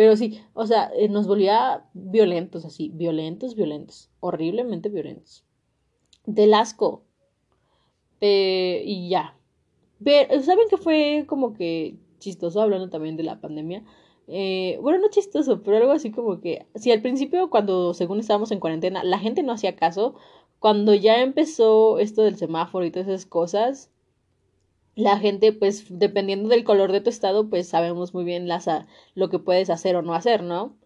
[0.00, 5.44] Pero sí, o sea, eh, nos volvía violentos, así, violentos, violentos, horriblemente violentos.
[6.24, 7.04] Del asco.
[8.18, 9.36] y ya.
[10.02, 13.84] Pero, ¿saben que fue como que chistoso hablando también de la pandemia?
[14.26, 18.52] Eh, bueno, no chistoso, pero algo así como que, si al principio cuando según estábamos
[18.52, 20.14] en cuarentena, la gente no hacía caso,
[20.60, 23.90] cuando ya empezó esto del semáforo y todas esas cosas,
[25.00, 28.48] la gente, pues, dependiendo del color de tu estado, pues sabemos muy bien
[29.14, 30.76] lo que puedes hacer o no hacer, ¿no?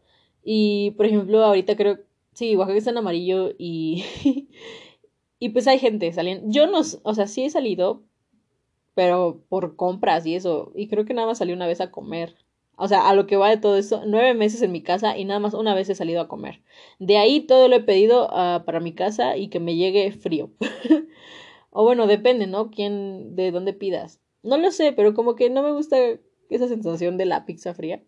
[0.45, 1.99] Y, por ejemplo, ahorita creo,
[2.33, 4.05] sí, Oaxaca está en amarillo y,
[5.39, 6.47] y pues hay gente saliendo.
[6.51, 8.03] Yo no, o sea, sí he salido,
[8.95, 12.37] pero por compras y eso, y creo que nada más salí una vez a comer.
[12.77, 15.25] O sea, a lo que va de todo eso, nueve meses en mi casa y
[15.25, 16.63] nada más una vez he salido a comer.
[16.99, 20.51] De ahí todo lo he pedido uh, para mi casa y que me llegue frío.
[21.77, 22.71] O bueno, depende, ¿no?
[22.71, 24.21] ¿Quién, de dónde pidas?
[24.45, 25.97] No lo sé, pero como que no me gusta
[26.49, 28.01] esa sensación de la pizza fría.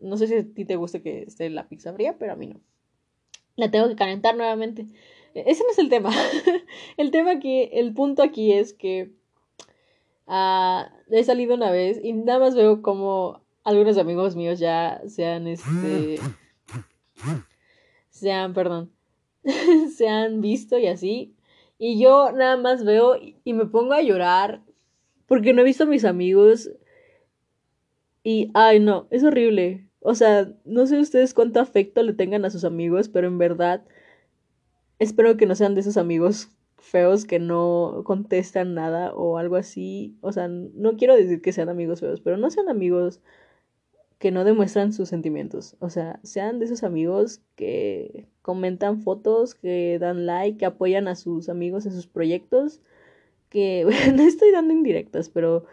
[0.00, 2.46] No sé si a ti te gusta que esté la pizza fría, pero a mí
[2.46, 2.60] no.
[3.56, 4.86] La tengo que calentar nuevamente.
[5.34, 6.12] E, ese no es el tema.
[6.96, 9.10] el tema aquí, el punto aquí es que
[10.28, 15.48] uh, he salido una vez y nada más veo como algunos amigos míos ya sean
[15.48, 16.20] este.
[18.10, 18.92] se han, perdón.
[19.96, 21.34] se han visto y así.
[21.78, 24.62] Y yo nada más veo y me pongo a llorar
[25.26, 26.70] porque no he visto a mis amigos.
[28.24, 29.88] Y, ay, no, es horrible.
[30.00, 33.84] O sea, no sé ustedes cuánto afecto le tengan a sus amigos, pero en verdad
[34.98, 40.16] espero que no sean de esos amigos feos que no contestan nada o algo así.
[40.20, 43.20] O sea, no quiero decir que sean amigos feos, pero no sean amigos
[44.18, 45.76] que no demuestran sus sentimientos.
[45.78, 51.14] O sea, sean de esos amigos que comentan fotos, que dan like, que apoyan a
[51.14, 52.80] sus amigos en sus proyectos.
[53.48, 55.64] Que no estoy dando indirectas, pero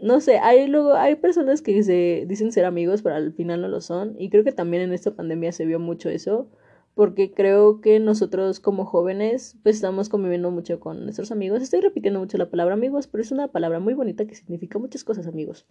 [0.00, 3.68] no sé, hay luego hay personas que se dicen ser amigos, pero al final no
[3.68, 4.16] lo son.
[4.18, 6.48] Y creo que también en esta pandemia se vio mucho eso.
[6.94, 11.60] Porque creo que nosotros como jóvenes pues estamos conviviendo mucho con nuestros amigos.
[11.62, 15.02] Estoy repitiendo mucho la palabra amigos, pero es una palabra muy bonita que significa muchas
[15.04, 15.66] cosas amigos.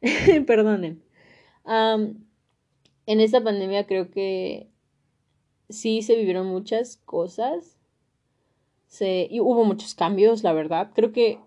[0.46, 1.02] Perdonen.
[1.64, 4.68] en esta pandemia creo que
[5.68, 7.76] sí se vivieron muchas cosas.
[8.86, 10.92] Se, y hubo muchos cambios, la verdad.
[10.94, 11.38] Creo que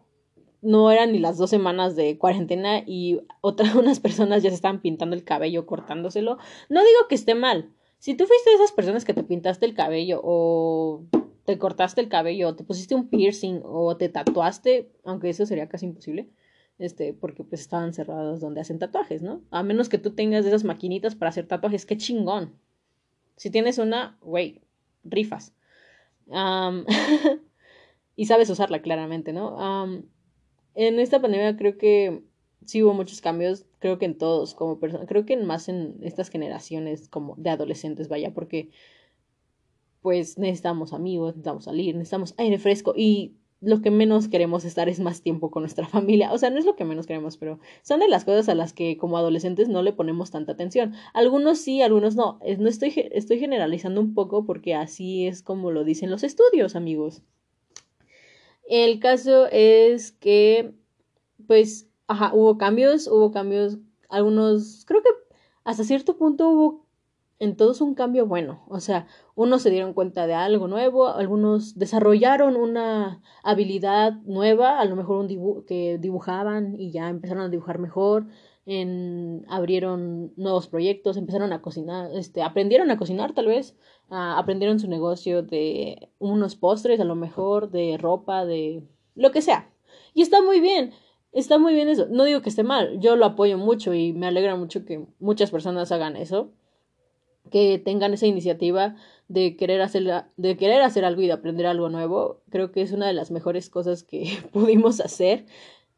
[0.62, 4.82] no eran ni las dos semanas de cuarentena y otras unas personas ya se estaban
[4.82, 6.38] pintando el cabello, cortándoselo.
[6.70, 7.72] No digo que esté mal.
[7.98, 11.04] Si tú fuiste de esas personas que te pintaste el cabello o
[11.46, 15.70] te cortaste el cabello o te pusiste un piercing o te tatuaste, aunque eso sería
[15.70, 16.30] casi imposible,
[16.82, 19.42] este, porque pues estaban cerrados donde hacen tatuajes, ¿no?
[19.52, 22.54] A menos que tú tengas esas maquinitas para hacer tatuajes, qué chingón.
[23.36, 24.62] Si tienes una, güey,
[25.04, 25.54] rifas.
[28.16, 30.04] y sabes usarla claramente, ¿no?
[30.74, 32.24] en esta pandemia creo que
[32.66, 36.30] sí hubo muchos cambios, creo que en todos como personas, creo que más en estas
[36.30, 38.70] generaciones como de adolescentes, vaya, porque
[40.02, 45.00] pues necesitamos amigos, necesitamos salir, necesitamos aire fresco y lo que menos queremos estar es
[45.00, 46.34] más tiempo con nuestra familia.
[46.34, 48.74] O sea, no es lo que menos queremos, pero son de las cosas a las
[48.74, 50.94] que como adolescentes no le ponemos tanta atención.
[51.14, 52.40] Algunos sí, algunos no.
[52.58, 57.22] No estoy, estoy generalizando un poco porque así es como lo dicen los estudios, amigos.
[58.68, 60.74] El caso es que,
[61.46, 63.78] pues, ajá, hubo cambios, hubo cambios,
[64.10, 65.10] algunos, creo que
[65.64, 66.86] hasta cierto punto hubo
[67.40, 68.64] en todos un cambio bueno.
[68.70, 74.86] O sea, unos se dieron cuenta de algo nuevo, algunos desarrollaron una habilidad nueva, a
[74.86, 78.28] lo mejor un dibujo que dibujaban y ya empezaron a dibujar mejor,
[78.66, 83.76] en, abrieron nuevos proyectos, empezaron a cocinar, este, aprendieron a cocinar tal vez,
[84.10, 88.84] aprendieron su negocio de unos postres, a lo mejor de ropa, de
[89.16, 89.72] lo que sea.
[90.14, 90.92] Y está muy bien.
[91.32, 92.08] Está muy bien eso.
[92.10, 95.50] No digo que esté mal, yo lo apoyo mucho y me alegra mucho que muchas
[95.50, 96.52] personas hagan eso
[97.52, 98.96] que tengan esa iniciativa
[99.28, 102.92] de querer hacer, de querer hacer algo y de aprender algo nuevo, creo que es
[102.92, 105.46] una de las mejores cosas que pudimos hacer.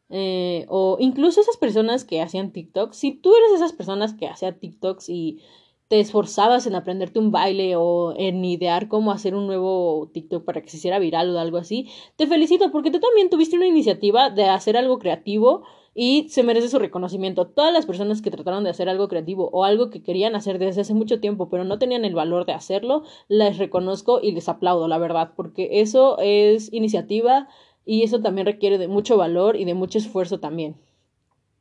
[0.10, 4.60] Eh, o incluso esas personas que hacían TikToks, si tú eres esas personas que hacían
[4.60, 5.40] TikToks y
[5.88, 10.62] te esforzabas en aprenderte un baile o en idear cómo hacer un nuevo TikTok para
[10.62, 14.30] que se hiciera viral o algo así, te felicito porque tú también tuviste una iniciativa
[14.30, 15.64] de hacer algo creativo
[15.96, 17.48] y se merece su reconocimiento.
[17.48, 20.82] Todas las personas que trataron de hacer algo creativo o algo que querían hacer desde
[20.82, 24.88] hace mucho tiempo, pero no tenían el valor de hacerlo, les reconozco y les aplaudo,
[24.88, 27.48] la verdad, porque eso es iniciativa
[27.86, 30.78] y eso también requiere de mucho valor y de mucho esfuerzo también.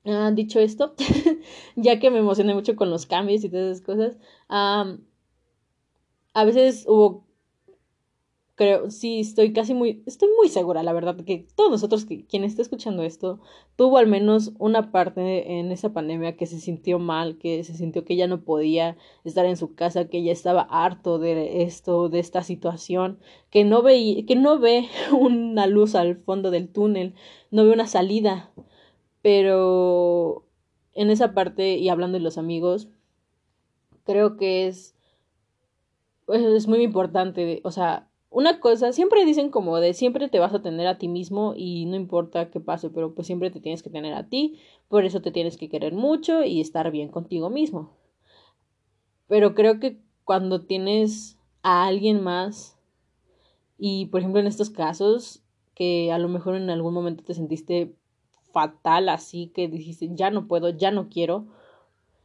[0.04, 0.94] Ah, dicho esto,
[1.76, 4.18] ya que me emocioné mucho con los cambios y todas esas cosas,
[4.48, 7.24] a veces hubo
[8.54, 12.44] creo, sí, estoy casi muy, estoy muy segura, la verdad, que todos nosotros, que, quien
[12.44, 13.40] esté escuchando esto,
[13.76, 18.04] tuvo al menos una parte en esa pandemia que se sintió mal, que se sintió
[18.04, 22.18] que ya no podía estar en su casa, que ya estaba harto de esto, de
[22.20, 23.18] esta situación,
[23.50, 24.88] que no ve, que no ve
[25.18, 27.14] una luz al fondo del túnel,
[27.50, 28.52] no ve una salida,
[29.22, 30.46] pero
[30.94, 32.88] en esa parte, y hablando de los amigos,
[34.04, 34.94] creo que es,
[36.28, 40.62] es muy importante, o sea, una cosa, siempre dicen como de siempre te vas a
[40.62, 43.90] tener a ti mismo y no importa qué pase, pero pues siempre te tienes que
[43.90, 47.90] tener a ti, por eso te tienes que querer mucho y estar bien contigo mismo.
[49.28, 52.78] Pero creo que cuando tienes a alguien más
[53.78, 55.42] y por ejemplo en estos casos
[55.74, 57.94] que a lo mejor en algún momento te sentiste
[58.52, 61.46] fatal así que dijiste ya no puedo, ya no quiero,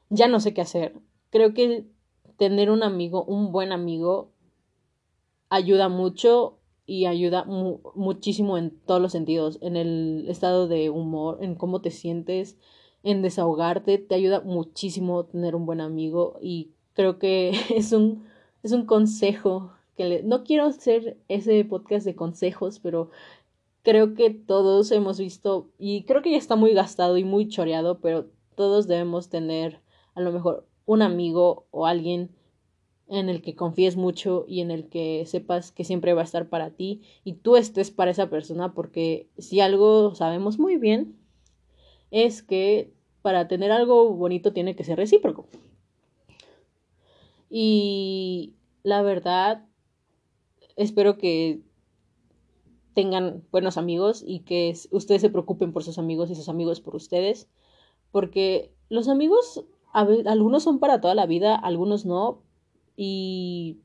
[0.10, 0.96] ya no sé qué hacer.
[1.32, 1.86] Creo que
[2.38, 4.32] tener un amigo, un buen amigo
[5.50, 11.56] ayuda mucho y ayuda muchísimo en todos los sentidos, en el estado de humor, en
[11.56, 12.58] cómo te sientes,
[13.04, 18.26] en desahogarte, te ayuda muchísimo tener un buen amigo y creo que es un,
[18.64, 23.10] es un consejo que le, no quiero hacer ese podcast de consejos, pero
[23.84, 28.00] creo que todos hemos visto y creo que ya está muy gastado y muy choreado,
[28.00, 29.82] pero todos debemos tener
[30.16, 32.37] a lo mejor un amigo o alguien
[33.10, 36.50] en el que confíes mucho y en el que sepas que siempre va a estar
[36.50, 41.16] para ti y tú estés para esa persona porque si algo sabemos muy bien
[42.12, 42.92] es que
[43.22, 45.48] para tener algo bonito tiene que ser recíproco.
[47.50, 49.66] Y la verdad,
[50.76, 51.62] espero que
[52.94, 56.96] tengan buenos amigos y que ustedes se preocupen por sus amigos y sus amigos por
[56.96, 57.50] ustedes,
[58.12, 62.42] porque los amigos, algunos son para toda la vida, algunos no,
[62.98, 63.78] y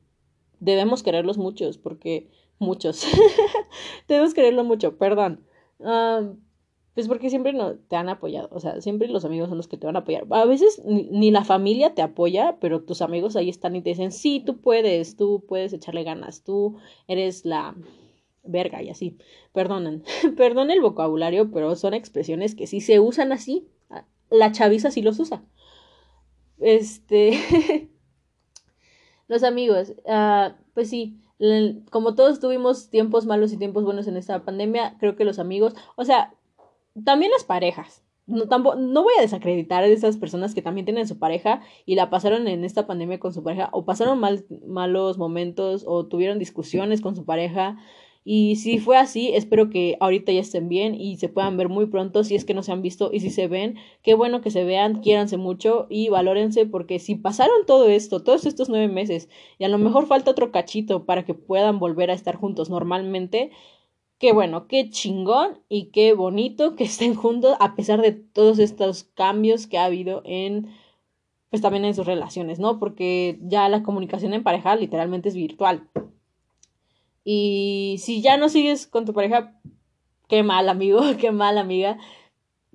[0.59, 3.05] debemos quererlos muchos, porque muchos,
[4.09, 5.45] debemos quererlo mucho, perdón.
[6.93, 9.77] pues porque siempre no, te han apoyado, o sea, siempre los amigos son los que
[9.77, 10.25] te van a apoyar.
[10.31, 13.91] A veces ni, ni, la familia te apoya, pero tus amigos ahí están y te
[13.91, 17.75] dicen, sí, tú puedes, tú puedes echarle ganas, tú eres la
[18.43, 19.17] verga y así.
[19.53, 20.03] Perdonen,
[20.37, 23.67] perdón el vocabulario, pero son expresiones que sí se usan así.
[24.29, 25.43] La chaviza sí los usa.
[26.59, 27.89] Este,
[29.27, 31.19] Los amigos, uh, pues sí,
[31.89, 35.75] como todos tuvimos tiempos malos y tiempos buenos en esta pandemia, creo que los amigos,
[35.95, 36.33] o sea,
[37.03, 38.03] también las parejas.
[38.25, 41.95] No, tampoco, no voy a desacreditar a esas personas que también tienen su pareja y
[41.95, 46.39] la pasaron en esta pandemia con su pareja o pasaron mal, malos momentos o tuvieron
[46.39, 47.77] discusiones con su pareja
[48.25, 51.87] Y si fue así, espero que ahorita ya estén bien y se puedan ver muy
[51.87, 54.49] pronto si es que no se han visto y si se ven, qué bueno que
[54.49, 59.29] se vean, quiéranse mucho y valórense porque si pasaron todo esto, todos estos nueve meses
[59.59, 63.51] y a lo mejor falta otro cachito para que puedan volver a estar juntos normalmente,
[64.19, 69.03] qué bueno, qué chingón y qué bonito que estén juntos a pesar de todos estos
[69.03, 70.69] cambios que ha habido en
[71.49, 72.79] pues también en sus relaciones, ¿no?
[72.79, 75.87] Porque ya la comunicación en pareja literalmente es virtual.
[77.23, 79.59] Y si ya no sigues con tu pareja,
[80.27, 81.97] qué mal amigo, qué mal amiga.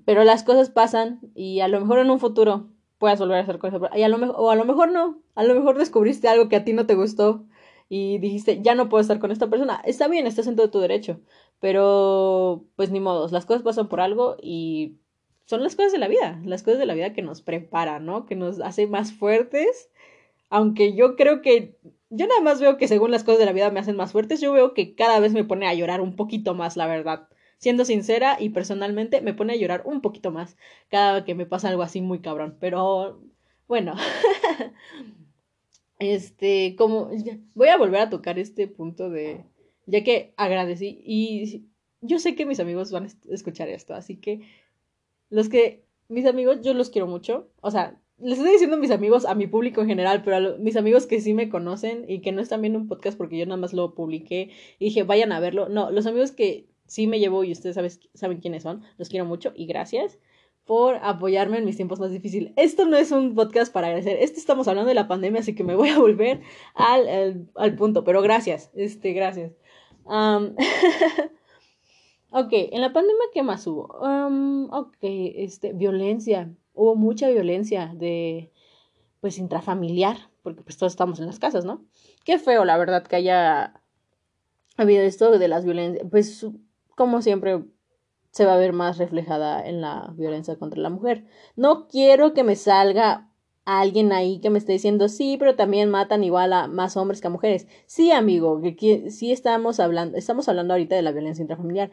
[0.05, 2.69] Pero las cosas pasan y a lo mejor en un futuro
[2.99, 3.81] puedas volver a hacer cosas.
[3.95, 5.21] Y a lo mejor, o a lo mejor no.
[5.35, 7.45] A lo mejor descubriste algo que a ti no te gustó
[7.89, 9.81] y dijiste, ya no puedo estar con esta persona.
[9.85, 11.21] Está bien, estás en todo tu derecho.
[11.61, 14.97] Pero, pues ni modos, las cosas pasan por algo y
[15.47, 16.41] son las cosas de la vida.
[16.45, 18.27] Las cosas de la vida que nos preparan, ¿no?
[18.27, 19.91] Que nos hacen más fuertes.
[20.51, 21.79] Aunque yo creo que
[22.11, 24.41] yo nada más veo que según las cosas de la vida me hacen más fuertes,
[24.41, 27.29] yo veo que cada vez me pone a llorar un poquito más, la verdad.
[27.59, 30.57] Siendo sincera y personalmente, me pone a llorar un poquito más
[30.91, 32.57] cada vez que me pasa algo así muy cabrón.
[32.61, 33.21] Pero
[33.67, 33.95] bueno,
[35.99, 37.11] este, como
[37.55, 39.45] voy a volver a tocar este punto de,
[39.87, 41.67] ya que agradecí y
[42.01, 44.43] yo sé que mis amigos van a escuchar esto, así que
[45.31, 48.91] los que, mis amigos, yo los quiero mucho, o sea, les estoy diciendo a mis
[48.91, 52.21] amigos, a mi público en general, pero a mis amigos que sí me conocen y
[52.21, 55.33] que no están viendo un podcast porque yo nada más lo publiqué y dije, vayan
[55.33, 55.69] a verlo.
[55.69, 57.77] No, los amigos que sí me llevo y ustedes
[58.15, 60.19] saben quiénes son, los quiero mucho y gracias
[60.65, 62.53] por apoyarme en mis tiempos más difíciles.
[62.57, 65.65] Esto no es un podcast para agradecer, esto estamos hablando de la pandemia, así que
[65.65, 66.43] me voy a volver
[66.75, 69.53] al, al, punto, pero gracias, este, gracias.
[72.31, 73.85] ok, en la pandemia, ¿qué más hubo?
[74.71, 78.53] ok, este, violencia hubo mucha violencia de,
[79.21, 81.85] pues, intrafamiliar, porque pues todos estamos en las casas, ¿no?
[82.25, 83.83] Qué feo, la verdad, que haya
[84.77, 86.47] habido esto de las violencias, pues,
[86.97, 87.65] como siempre,
[88.31, 91.25] se va a ver más reflejada en la violencia contra la mujer.
[91.57, 93.29] No quiero que me salga
[93.65, 97.27] alguien ahí que me esté diciendo, sí, pero también matan igual a más hombres que
[97.27, 97.67] a mujeres.
[97.87, 101.91] Sí, amigo, que, sí estamos hablando, estamos hablando ahorita de la violencia intrafamiliar.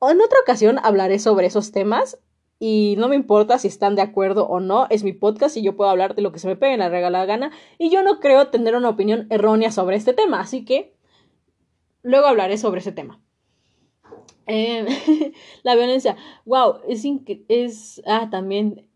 [0.00, 2.18] En otra ocasión hablaré sobre esos temas
[2.58, 5.76] y no me importa si están de acuerdo o no, es mi podcast y yo
[5.76, 8.18] puedo hablar de lo que se me pegue en la regalada gana y yo no
[8.18, 10.94] creo tener una opinión errónea sobre este tema, así que
[12.02, 13.20] luego hablaré sobre ese tema.
[14.46, 14.86] Eh,
[15.62, 17.04] la violencia, wow, es,
[17.48, 18.88] es ah, también,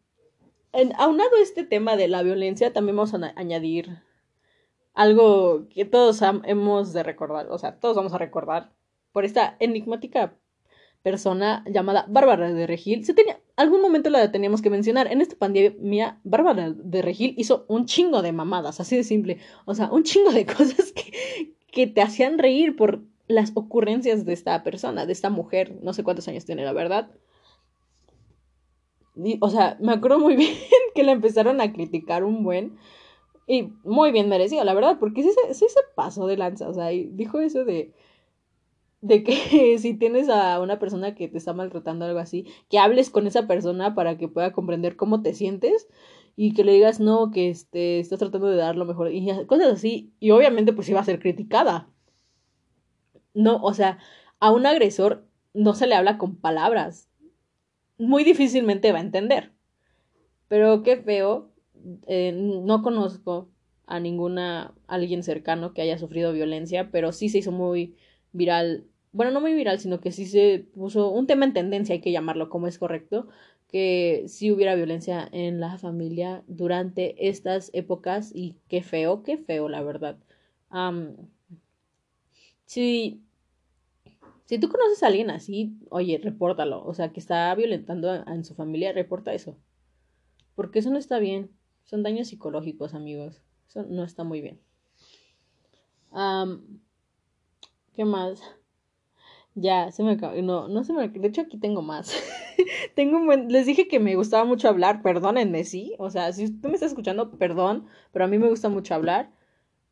[0.97, 4.03] aunado este tema de la violencia, también vamos a añadir
[4.95, 8.73] algo que todos hemos de recordar, o sea, todos vamos a recordar
[9.13, 10.37] por esta enigmática
[11.03, 13.05] persona llamada Bárbara de Regil.
[13.05, 15.11] Se tenía, algún momento la teníamos que mencionar.
[15.11, 19.39] En esta pandemia, Bárbara de Regil hizo un chingo de mamadas, así de simple.
[19.65, 24.33] O sea, un chingo de cosas que, que te hacían reír por las ocurrencias de
[24.33, 25.77] esta persona, de esta mujer.
[25.83, 27.11] No sé cuántos años tiene, la verdad.
[29.41, 30.55] o sea, me acuerdo muy bien
[30.95, 32.79] que la empezaron a criticar un buen.
[33.49, 36.69] Y muy bien merecido, la verdad, porque sí se, sí se pasó de lanza.
[36.69, 37.93] O sea, dijo eso de
[39.03, 43.11] de que si tienes a una persona que te está maltratando algo así, que hables
[43.11, 45.89] con esa persona para que pueda comprender cómo te sientes
[46.35, 49.73] y que le digas no, que este, estás tratando de dar lo mejor y cosas
[49.73, 50.15] así.
[50.19, 51.91] Y obviamente pues iba a ser criticada.
[53.35, 53.99] No, o sea,
[54.41, 57.11] a un agresor no se le habla con palabras.
[57.99, 59.53] Muy difícilmente va a entender.
[60.49, 61.51] Pero qué feo.
[62.07, 63.49] Eh, no conozco
[63.87, 67.97] a ninguna alguien cercano que haya sufrido violencia, pero sí se hizo muy
[68.33, 72.01] viral bueno, no muy viral, sino que sí se puso un tema en tendencia, hay
[72.01, 73.29] que llamarlo como es correcto,
[73.69, 79.69] que sí hubiera violencia en la familia durante estas épocas y qué feo, qué feo,
[79.69, 80.19] la verdad.
[82.67, 83.23] si,
[84.61, 88.93] tú conoces a alguien así, oye, repórtalo, o sea, que está violentando en su familia,
[88.93, 89.57] reporta eso.
[90.55, 91.51] Porque eso no está bien.
[91.85, 93.41] Son daños psicológicos, amigos.
[93.69, 94.61] Eso no está muy bien.
[97.95, 98.43] ¿Qué más?
[99.55, 100.41] Ya, se me acabó.
[100.41, 101.09] No, no se me.
[101.09, 102.15] De hecho, aquí tengo más.
[102.95, 103.49] tengo un buen.
[103.53, 105.03] Les dije que me gustaba mucho hablar.
[105.03, 105.95] Perdónenme, sí.
[105.99, 107.87] O sea, si tú me estás escuchando, perdón.
[108.13, 109.31] Pero a mí me gusta mucho hablar.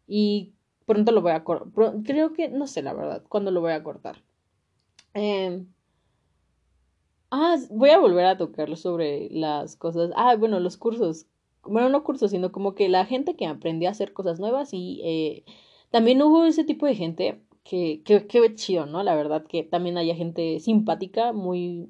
[0.06, 0.54] Y
[0.86, 1.94] pronto lo voy a cortar.
[2.04, 2.48] Creo que.
[2.48, 3.22] No sé, la verdad.
[3.28, 4.22] ¿Cuándo lo voy a cortar?
[5.14, 5.64] Eh...
[7.32, 10.10] Ah, voy a volver a tocarlo sobre las cosas.
[10.16, 11.26] Ah, bueno, los cursos.
[11.62, 15.00] Bueno, no cursos, sino como que la gente que aprendió a hacer cosas nuevas y
[15.04, 15.44] eh,
[15.90, 17.40] también hubo ese tipo de gente
[17.70, 19.04] que, que, chido, ¿no?
[19.04, 21.88] La verdad que también haya gente simpática, muy...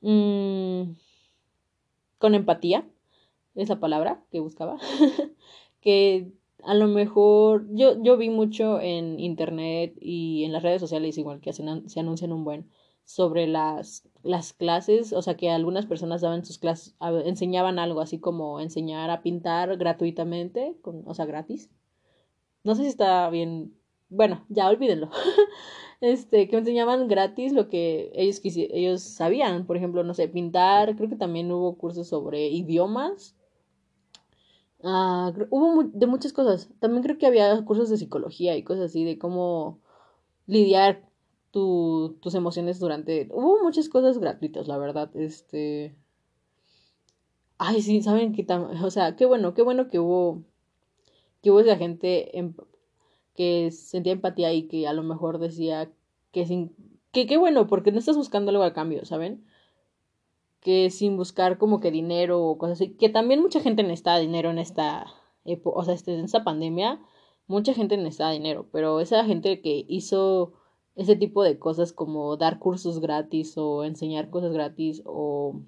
[0.00, 0.94] Mm,
[2.16, 2.88] con empatía,
[3.54, 4.78] esa palabra que buscaba,
[5.82, 6.32] que
[6.64, 11.40] a lo mejor yo, yo vi mucho en internet y en las redes sociales igual
[11.40, 11.62] que se
[12.00, 12.70] anuncian un buen
[13.04, 16.96] sobre las, las clases, o sea que algunas personas daban sus clases,
[17.26, 21.68] enseñaban algo así como enseñar a pintar gratuitamente, con, o sea, gratis.
[22.64, 23.74] No sé si está bien,
[24.08, 25.10] bueno, ya olvídenlo.
[26.00, 31.08] este, que enseñaban gratis lo que ellos, ellos sabían, por ejemplo, no sé, pintar, creo
[31.08, 33.36] que también hubo cursos sobre idiomas.
[34.82, 36.68] Ah, hubo de muchas cosas.
[36.80, 39.80] También creo que había cursos de psicología y cosas así, de cómo
[40.46, 41.06] lidiar
[41.50, 43.28] tus emociones durante...
[43.32, 45.10] Hubo muchas cosas gratuitas, la verdad.
[45.16, 45.96] Este...
[47.58, 48.46] Ay, sí, saben que
[48.82, 50.42] O sea, qué bueno, qué bueno que hubo...
[51.42, 52.54] Que hubo esa gente em,
[53.36, 55.90] que sentía empatía y que a lo mejor decía
[56.32, 56.74] que sin...
[57.12, 59.44] Que qué bueno, porque no estás buscando algo a cambio, ¿saben?
[60.60, 62.94] Que sin buscar como que dinero o cosas así.
[62.94, 65.06] Que también mucha gente necesita dinero en esta...
[65.64, 67.00] O sea, este, en esta pandemia,
[67.46, 70.54] mucha gente necesita dinero, pero esa gente que hizo
[70.96, 75.60] ese tipo de cosas como dar cursos gratis o enseñar cosas gratis o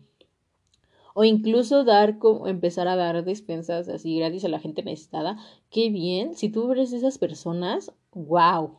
[1.19, 5.37] o incluso dar como empezar a dar despensas así gratis a la gente necesitada.
[5.69, 8.79] Qué bien, si tú eres esas personas, wow.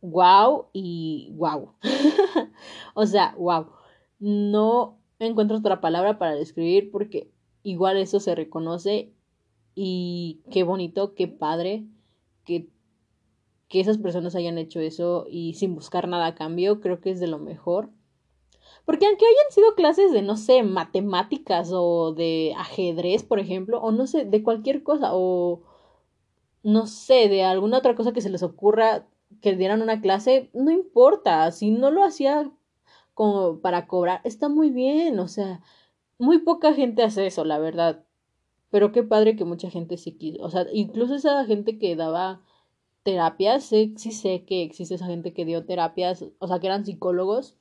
[0.00, 1.70] Wow y wow.
[2.94, 3.68] o sea, wow.
[4.18, 7.30] No encuentro otra palabra para describir porque
[7.62, 9.12] igual eso se reconoce
[9.76, 11.86] y qué bonito, qué padre
[12.44, 12.70] que
[13.68, 17.20] que esas personas hayan hecho eso y sin buscar nada a cambio, creo que es
[17.20, 17.90] de lo mejor.
[18.86, 23.90] Porque aunque hayan sido clases de, no sé, matemáticas o de ajedrez, por ejemplo, o
[23.92, 25.62] no sé, de cualquier cosa, o
[26.62, 29.06] no sé, de alguna otra cosa que se les ocurra
[29.42, 32.50] que dieran una clase, no importa, si no lo hacía
[33.14, 35.62] como para cobrar, está muy bien, o sea,
[36.18, 38.04] muy poca gente hace eso, la verdad.
[38.70, 42.42] Pero qué padre que mucha gente sí quiso, o sea, incluso esa gente que daba
[43.04, 46.84] terapias, sí, sí sé que existe esa gente que dio terapias, o sea, que eran
[46.84, 47.56] psicólogos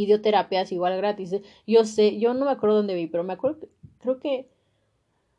[0.00, 1.36] y dio terapias igual gratis.
[1.66, 4.48] Yo sé, yo no me acuerdo dónde vi, pero me acuerdo, creo que...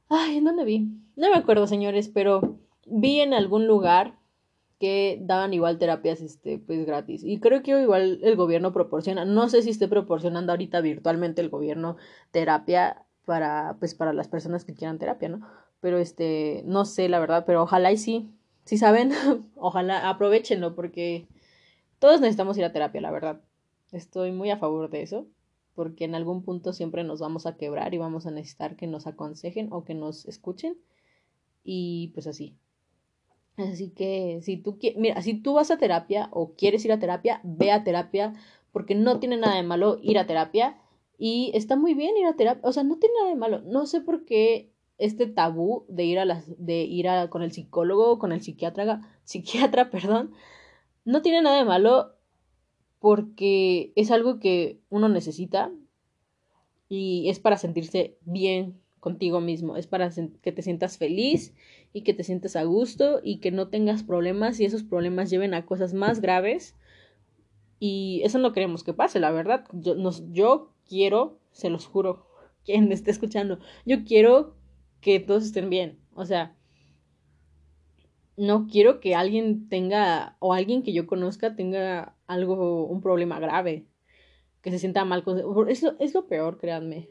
[0.08, 0.88] Ay, ¿en dónde vi?
[1.16, 4.20] No me acuerdo, señores, pero vi en algún lugar
[4.80, 7.24] que daban igual terapias, este, pues gratis.
[7.24, 11.50] Y creo que igual el gobierno proporciona, no sé si esté proporcionando ahorita virtualmente el
[11.50, 11.98] gobierno
[12.32, 15.48] terapia para, pues para las personas que quieran terapia, ¿no?
[15.80, 18.30] Pero este, no sé la verdad, pero ojalá y sí,
[18.66, 19.12] si saben,
[19.56, 21.28] ojalá aprovechenlo porque
[21.98, 23.42] todos necesitamos ir a terapia, la verdad.
[23.92, 25.28] Estoy muy a favor de eso
[25.76, 29.08] porque en algún punto siempre nos vamos a quebrar y vamos a necesitar que nos
[29.08, 30.78] aconsejen o que nos escuchen
[31.64, 32.56] y pues así.
[33.58, 37.42] Así que si tú mira, si tú vas a terapia o quieres ir a terapia,
[37.44, 38.34] ve a terapia
[38.72, 40.78] porque no tiene nada de malo ir a terapia
[41.18, 43.62] y está muy bien ir a terapia, o sea, no tiene nada de malo.
[43.62, 47.52] No sé por qué este tabú de ir a las de ir a, con el
[47.52, 50.32] psicólogo, con el psiquiatra, psiquiatra, perdón,
[51.06, 52.16] no tiene nada de malo
[53.02, 55.72] porque es algo que uno necesita
[56.88, 60.12] y es para sentirse bien contigo mismo, es para
[60.44, 61.56] que te sientas feliz
[61.94, 65.56] y que te sientas a gusto y que no tengas problemas y esos problemas lleven
[65.56, 66.76] a cosas más graves
[67.80, 69.66] y eso no queremos que pase, la verdad.
[69.74, 69.96] Yo,
[70.32, 72.28] yo quiero, se los juro,
[72.66, 74.56] quien me esté escuchando, yo quiero
[75.02, 75.98] que todos estén bien.
[76.14, 76.56] O sea,
[78.42, 83.86] no quiero que alguien tenga, o alguien que yo conozca tenga algo, un problema grave,
[84.62, 85.40] que se sienta mal con...
[85.70, 87.08] Es lo, es lo peor, créanme.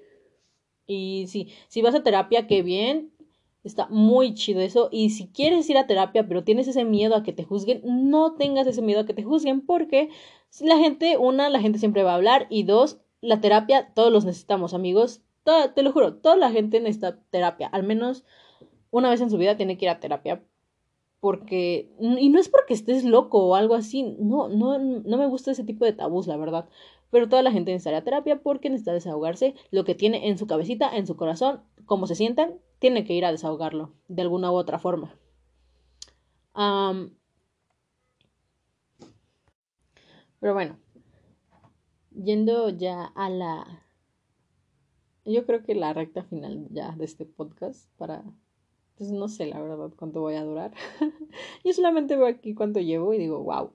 [0.86, 3.12] Y sí, si vas a terapia, qué bien,
[3.64, 4.88] está muy chido eso.
[4.90, 8.34] Y si quieres ir a terapia, pero tienes ese miedo a que te juzguen, no
[8.34, 10.10] tengas ese miedo a que te juzguen, porque
[10.60, 14.24] la gente, una, la gente siempre va a hablar, y dos, la terapia, todos los
[14.24, 15.22] necesitamos, amigos
[15.74, 17.68] te lo juro, toda la gente necesita terapia.
[17.68, 18.24] Al menos
[18.90, 20.42] una vez en su vida tiene que ir a terapia.
[21.20, 25.50] Porque, y no es porque estés loco o algo así, no, no, no me gusta
[25.50, 26.68] ese tipo de tabús, la verdad.
[27.10, 30.96] Pero toda la gente necesita terapia porque necesita desahogarse lo que tiene en su cabecita,
[30.96, 34.78] en su corazón, como se sientan, tiene que ir a desahogarlo de alguna u otra
[34.78, 35.14] forma.
[40.40, 40.78] pero bueno,
[42.10, 43.84] yendo ya a la
[45.24, 48.24] yo creo que la recta final ya de este podcast para,
[49.00, 50.74] pues no sé la verdad cuánto voy a durar.
[51.64, 53.72] yo solamente veo aquí cuánto llevo y digo, wow,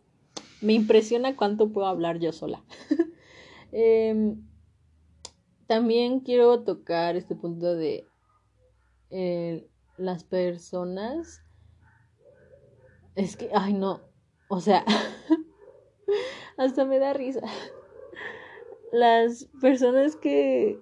[0.62, 2.64] me impresiona cuánto puedo hablar yo sola.
[3.72, 4.48] Em,
[5.66, 8.08] también quiero tocar este punto de
[9.10, 9.68] eh,
[9.98, 11.42] las personas.
[13.16, 14.02] Es que, ay no,
[14.48, 14.86] o sea,
[16.58, 17.42] hasta me da risa.
[18.94, 20.80] Las personas que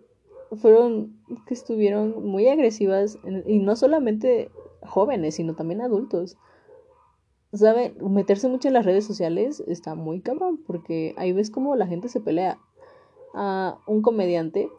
[0.56, 4.50] fueron que estuvieron muy agresivas y no solamente
[4.82, 6.38] jóvenes, sino también adultos.
[7.54, 7.94] ¿Sabe?
[8.02, 12.10] Meterse mucho en las redes sociales está muy cabrón, porque ahí ves cómo la gente
[12.10, 12.60] se pelea.
[13.36, 14.70] A un comediante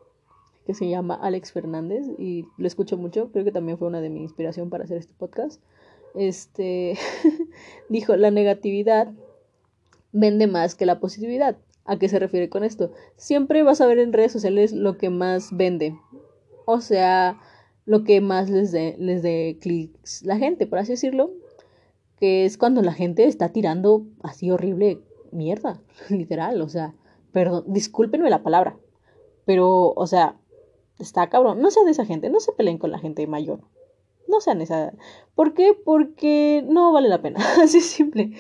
[0.67, 4.11] que se llama Alex Fernández y lo escucho mucho, creo que también fue una de
[4.11, 5.61] mi inspiración para hacer este podcast.
[6.15, 6.97] Este
[7.89, 9.13] dijo, la negatividad
[10.13, 11.57] vende más que la positividad.
[11.85, 12.93] ¿A qué se refiere con esto?
[13.17, 15.99] Siempre vas a ver en redes sociales lo que más vende.
[16.65, 17.39] O sea,
[17.85, 21.33] lo que más les dé les dé clics la gente, por así decirlo.
[22.19, 26.63] Que es cuando la gente está tirando así horrible mierda, literal.
[26.63, 26.95] O sea,
[27.33, 28.79] perdón, discúlpenme la palabra.
[29.45, 30.37] Pero, o sea,
[30.99, 31.61] está cabrón.
[31.61, 33.61] No sean de esa gente, no se peleen con la gente mayor.
[34.27, 34.95] No sean esa.
[35.35, 35.75] ¿Por qué?
[35.85, 37.41] Porque no vale la pena.
[37.63, 38.33] Así simple.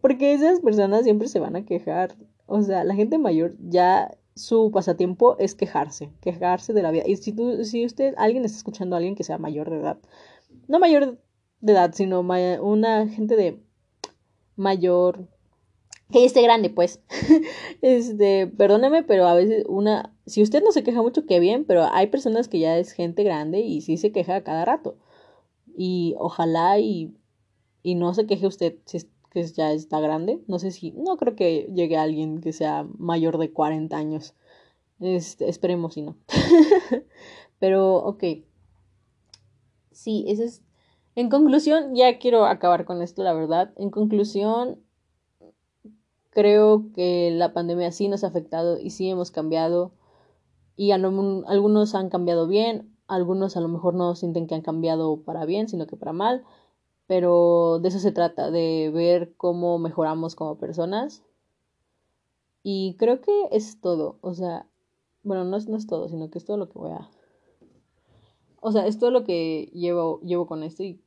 [0.00, 2.16] Porque esas personas siempre se van a quejar.
[2.46, 7.04] O sea, la gente mayor ya su pasatiempo es quejarse, quejarse de la vida.
[7.06, 9.98] Y si tú, si usted, alguien está escuchando a alguien que sea mayor de edad,
[10.68, 11.18] no mayor
[11.60, 13.62] de edad, sino una gente de
[14.56, 15.28] mayor,
[16.10, 17.00] que esté grande, pues.
[17.82, 21.84] este, perdóneme, pero a veces una, si usted no se queja mucho, qué bien, pero
[21.90, 24.96] hay personas que ya es gente grande y sí se queja cada rato.
[25.74, 27.16] Y ojalá y,
[27.82, 30.42] y no se queje usted si, que ya está grande.
[30.46, 34.34] No sé si, no creo que llegue alguien que sea mayor de 40 años.
[35.00, 36.16] Este, esperemos si no.
[37.58, 38.24] Pero, ok.
[39.90, 40.62] Sí, ese es...
[41.14, 43.72] En conclusión, ya quiero acabar con esto, la verdad.
[43.76, 44.78] En conclusión,
[46.30, 49.92] creo que la pandemia sí nos ha afectado y sí hemos cambiado.
[50.76, 55.44] Y algunos han cambiado bien, algunos a lo mejor no sienten que han cambiado para
[55.44, 56.44] bien, sino que para mal
[57.06, 61.22] pero de eso se trata, de ver cómo mejoramos como personas.
[62.62, 64.66] Y creo que es todo, o sea,
[65.22, 67.08] bueno, no es, no es todo, sino que es todo lo que voy a...
[68.60, 71.00] O sea, es todo lo que llevo, llevo con esto y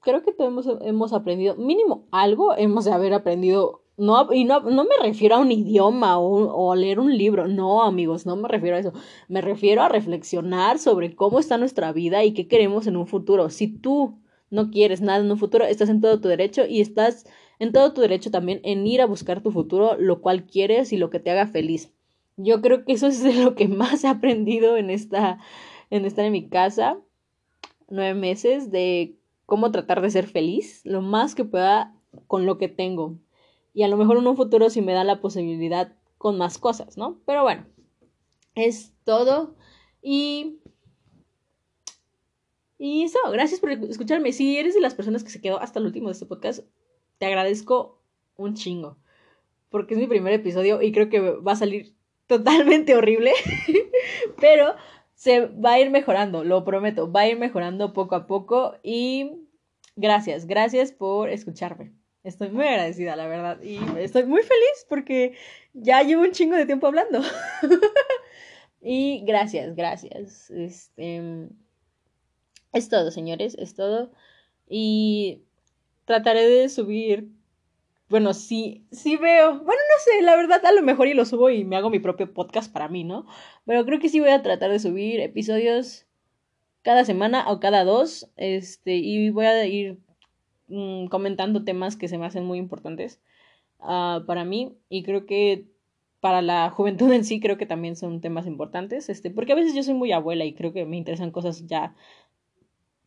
[0.00, 4.84] creo que todos hemos, aprendido, mínimo algo hemos de haber aprendido no, y no, no,
[4.84, 8.46] me refiero a un idioma o, o, a leer un libro, no amigos, no me
[8.46, 8.92] refiero a eso,
[9.28, 13.48] me refiero a reflexionar sobre cómo está nuestra vida y qué queremos en un futuro.
[13.48, 14.18] Si tú
[14.50, 17.26] no quieres nada en un futuro, estás en todo tu derecho y estás
[17.58, 20.96] en todo tu derecho también en ir a buscar tu futuro, lo cual quieres y
[20.96, 21.92] lo que te haga feliz.
[22.36, 25.38] Yo creo que eso es de lo que más he aprendido en esta,
[25.90, 26.98] en estar en mi casa,
[27.88, 29.16] nueve meses, de
[29.46, 31.94] cómo tratar de ser feliz, lo más que pueda
[32.26, 33.18] con lo que tengo.
[33.72, 36.96] Y a lo mejor en un futuro si me da la posibilidad con más cosas,
[36.96, 37.20] ¿no?
[37.26, 37.66] Pero bueno,
[38.54, 39.54] es todo.
[40.02, 40.58] Y
[42.78, 44.32] y eso, gracias por escucharme.
[44.32, 46.60] Si eres de las personas que se quedó hasta el último de este podcast,
[47.18, 48.02] te agradezco
[48.36, 48.98] un chingo.
[49.70, 51.94] Porque es mi primer episodio y creo que va a salir
[52.26, 53.32] totalmente horrible.
[54.40, 54.74] Pero
[55.14, 57.10] se va a ir mejorando, lo prometo.
[57.10, 58.74] Va a ir mejorando poco a poco.
[58.82, 59.48] Y
[59.96, 61.94] gracias, gracias por escucharme.
[62.24, 63.62] Estoy muy agradecida, la verdad.
[63.62, 65.34] Y estoy muy feliz porque
[65.72, 67.22] ya llevo un chingo de tiempo hablando.
[68.82, 70.50] y gracias, gracias.
[70.50, 71.48] Este
[72.72, 74.10] es todo, señores, es todo.
[74.68, 75.42] Y
[76.04, 77.28] trataré de subir.
[78.08, 79.58] Bueno, sí, sí veo.
[79.58, 81.98] Bueno, no sé, la verdad, a lo mejor y lo subo y me hago mi
[81.98, 83.26] propio podcast para mí, ¿no?
[83.64, 86.06] Pero creo que sí voy a tratar de subir episodios
[86.82, 88.30] cada semana o cada dos.
[88.36, 89.98] Este, y voy a ir
[90.68, 93.20] mm, comentando temas que se me hacen muy importantes
[93.80, 94.76] uh, para mí.
[94.88, 95.66] Y creo que
[96.20, 99.08] para la juventud en sí creo que también son temas importantes.
[99.08, 101.94] Este, porque a veces yo soy muy abuela y creo que me interesan cosas ya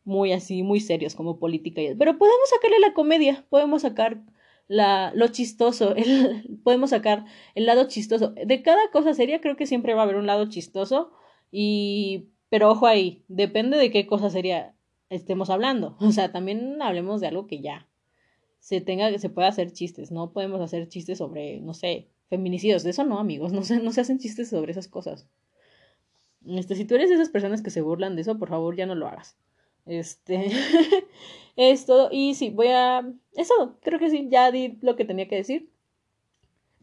[0.04, 1.80] muy así, muy serios como política.
[1.98, 4.22] Pero podemos sacarle la comedia, podemos sacar
[4.68, 7.24] la, lo chistoso, el, podemos sacar
[7.54, 8.30] el lado chistoso.
[8.30, 11.12] De cada cosa seria creo que siempre va a haber un lado chistoso
[11.50, 12.28] y...
[12.48, 14.74] Pero ojo ahí, depende de qué cosa seria
[15.08, 15.96] estemos hablando.
[16.00, 17.88] O sea, también hablemos de algo que ya
[18.60, 20.10] se tenga, se pueda hacer chistes.
[20.10, 22.82] No podemos hacer chistes sobre, no sé, feminicidios.
[22.82, 23.52] De eso no, amigos.
[23.60, 25.28] No se, no se hacen chistes sobre esas cosas.
[26.46, 28.86] Este, si tú eres de esas personas que se burlan de eso, por favor ya
[28.86, 29.36] no lo hagas.
[29.86, 30.50] Este
[31.56, 32.08] es todo.
[32.12, 33.06] Y sí, voy a.
[33.34, 33.78] Es todo.
[33.82, 35.70] Creo que sí, ya di lo que tenía que decir.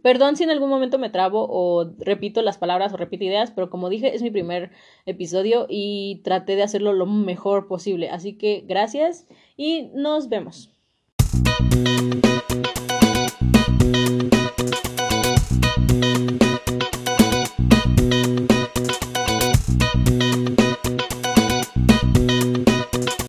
[0.02, 3.70] Perdón si en algún momento me trabo o repito las palabras o repito ideas, pero
[3.70, 4.72] como dije, es mi primer
[5.06, 8.10] episodio y traté de hacerlo lo mejor posible.
[8.10, 9.28] Así que gracias
[9.58, 10.77] y nos vemos.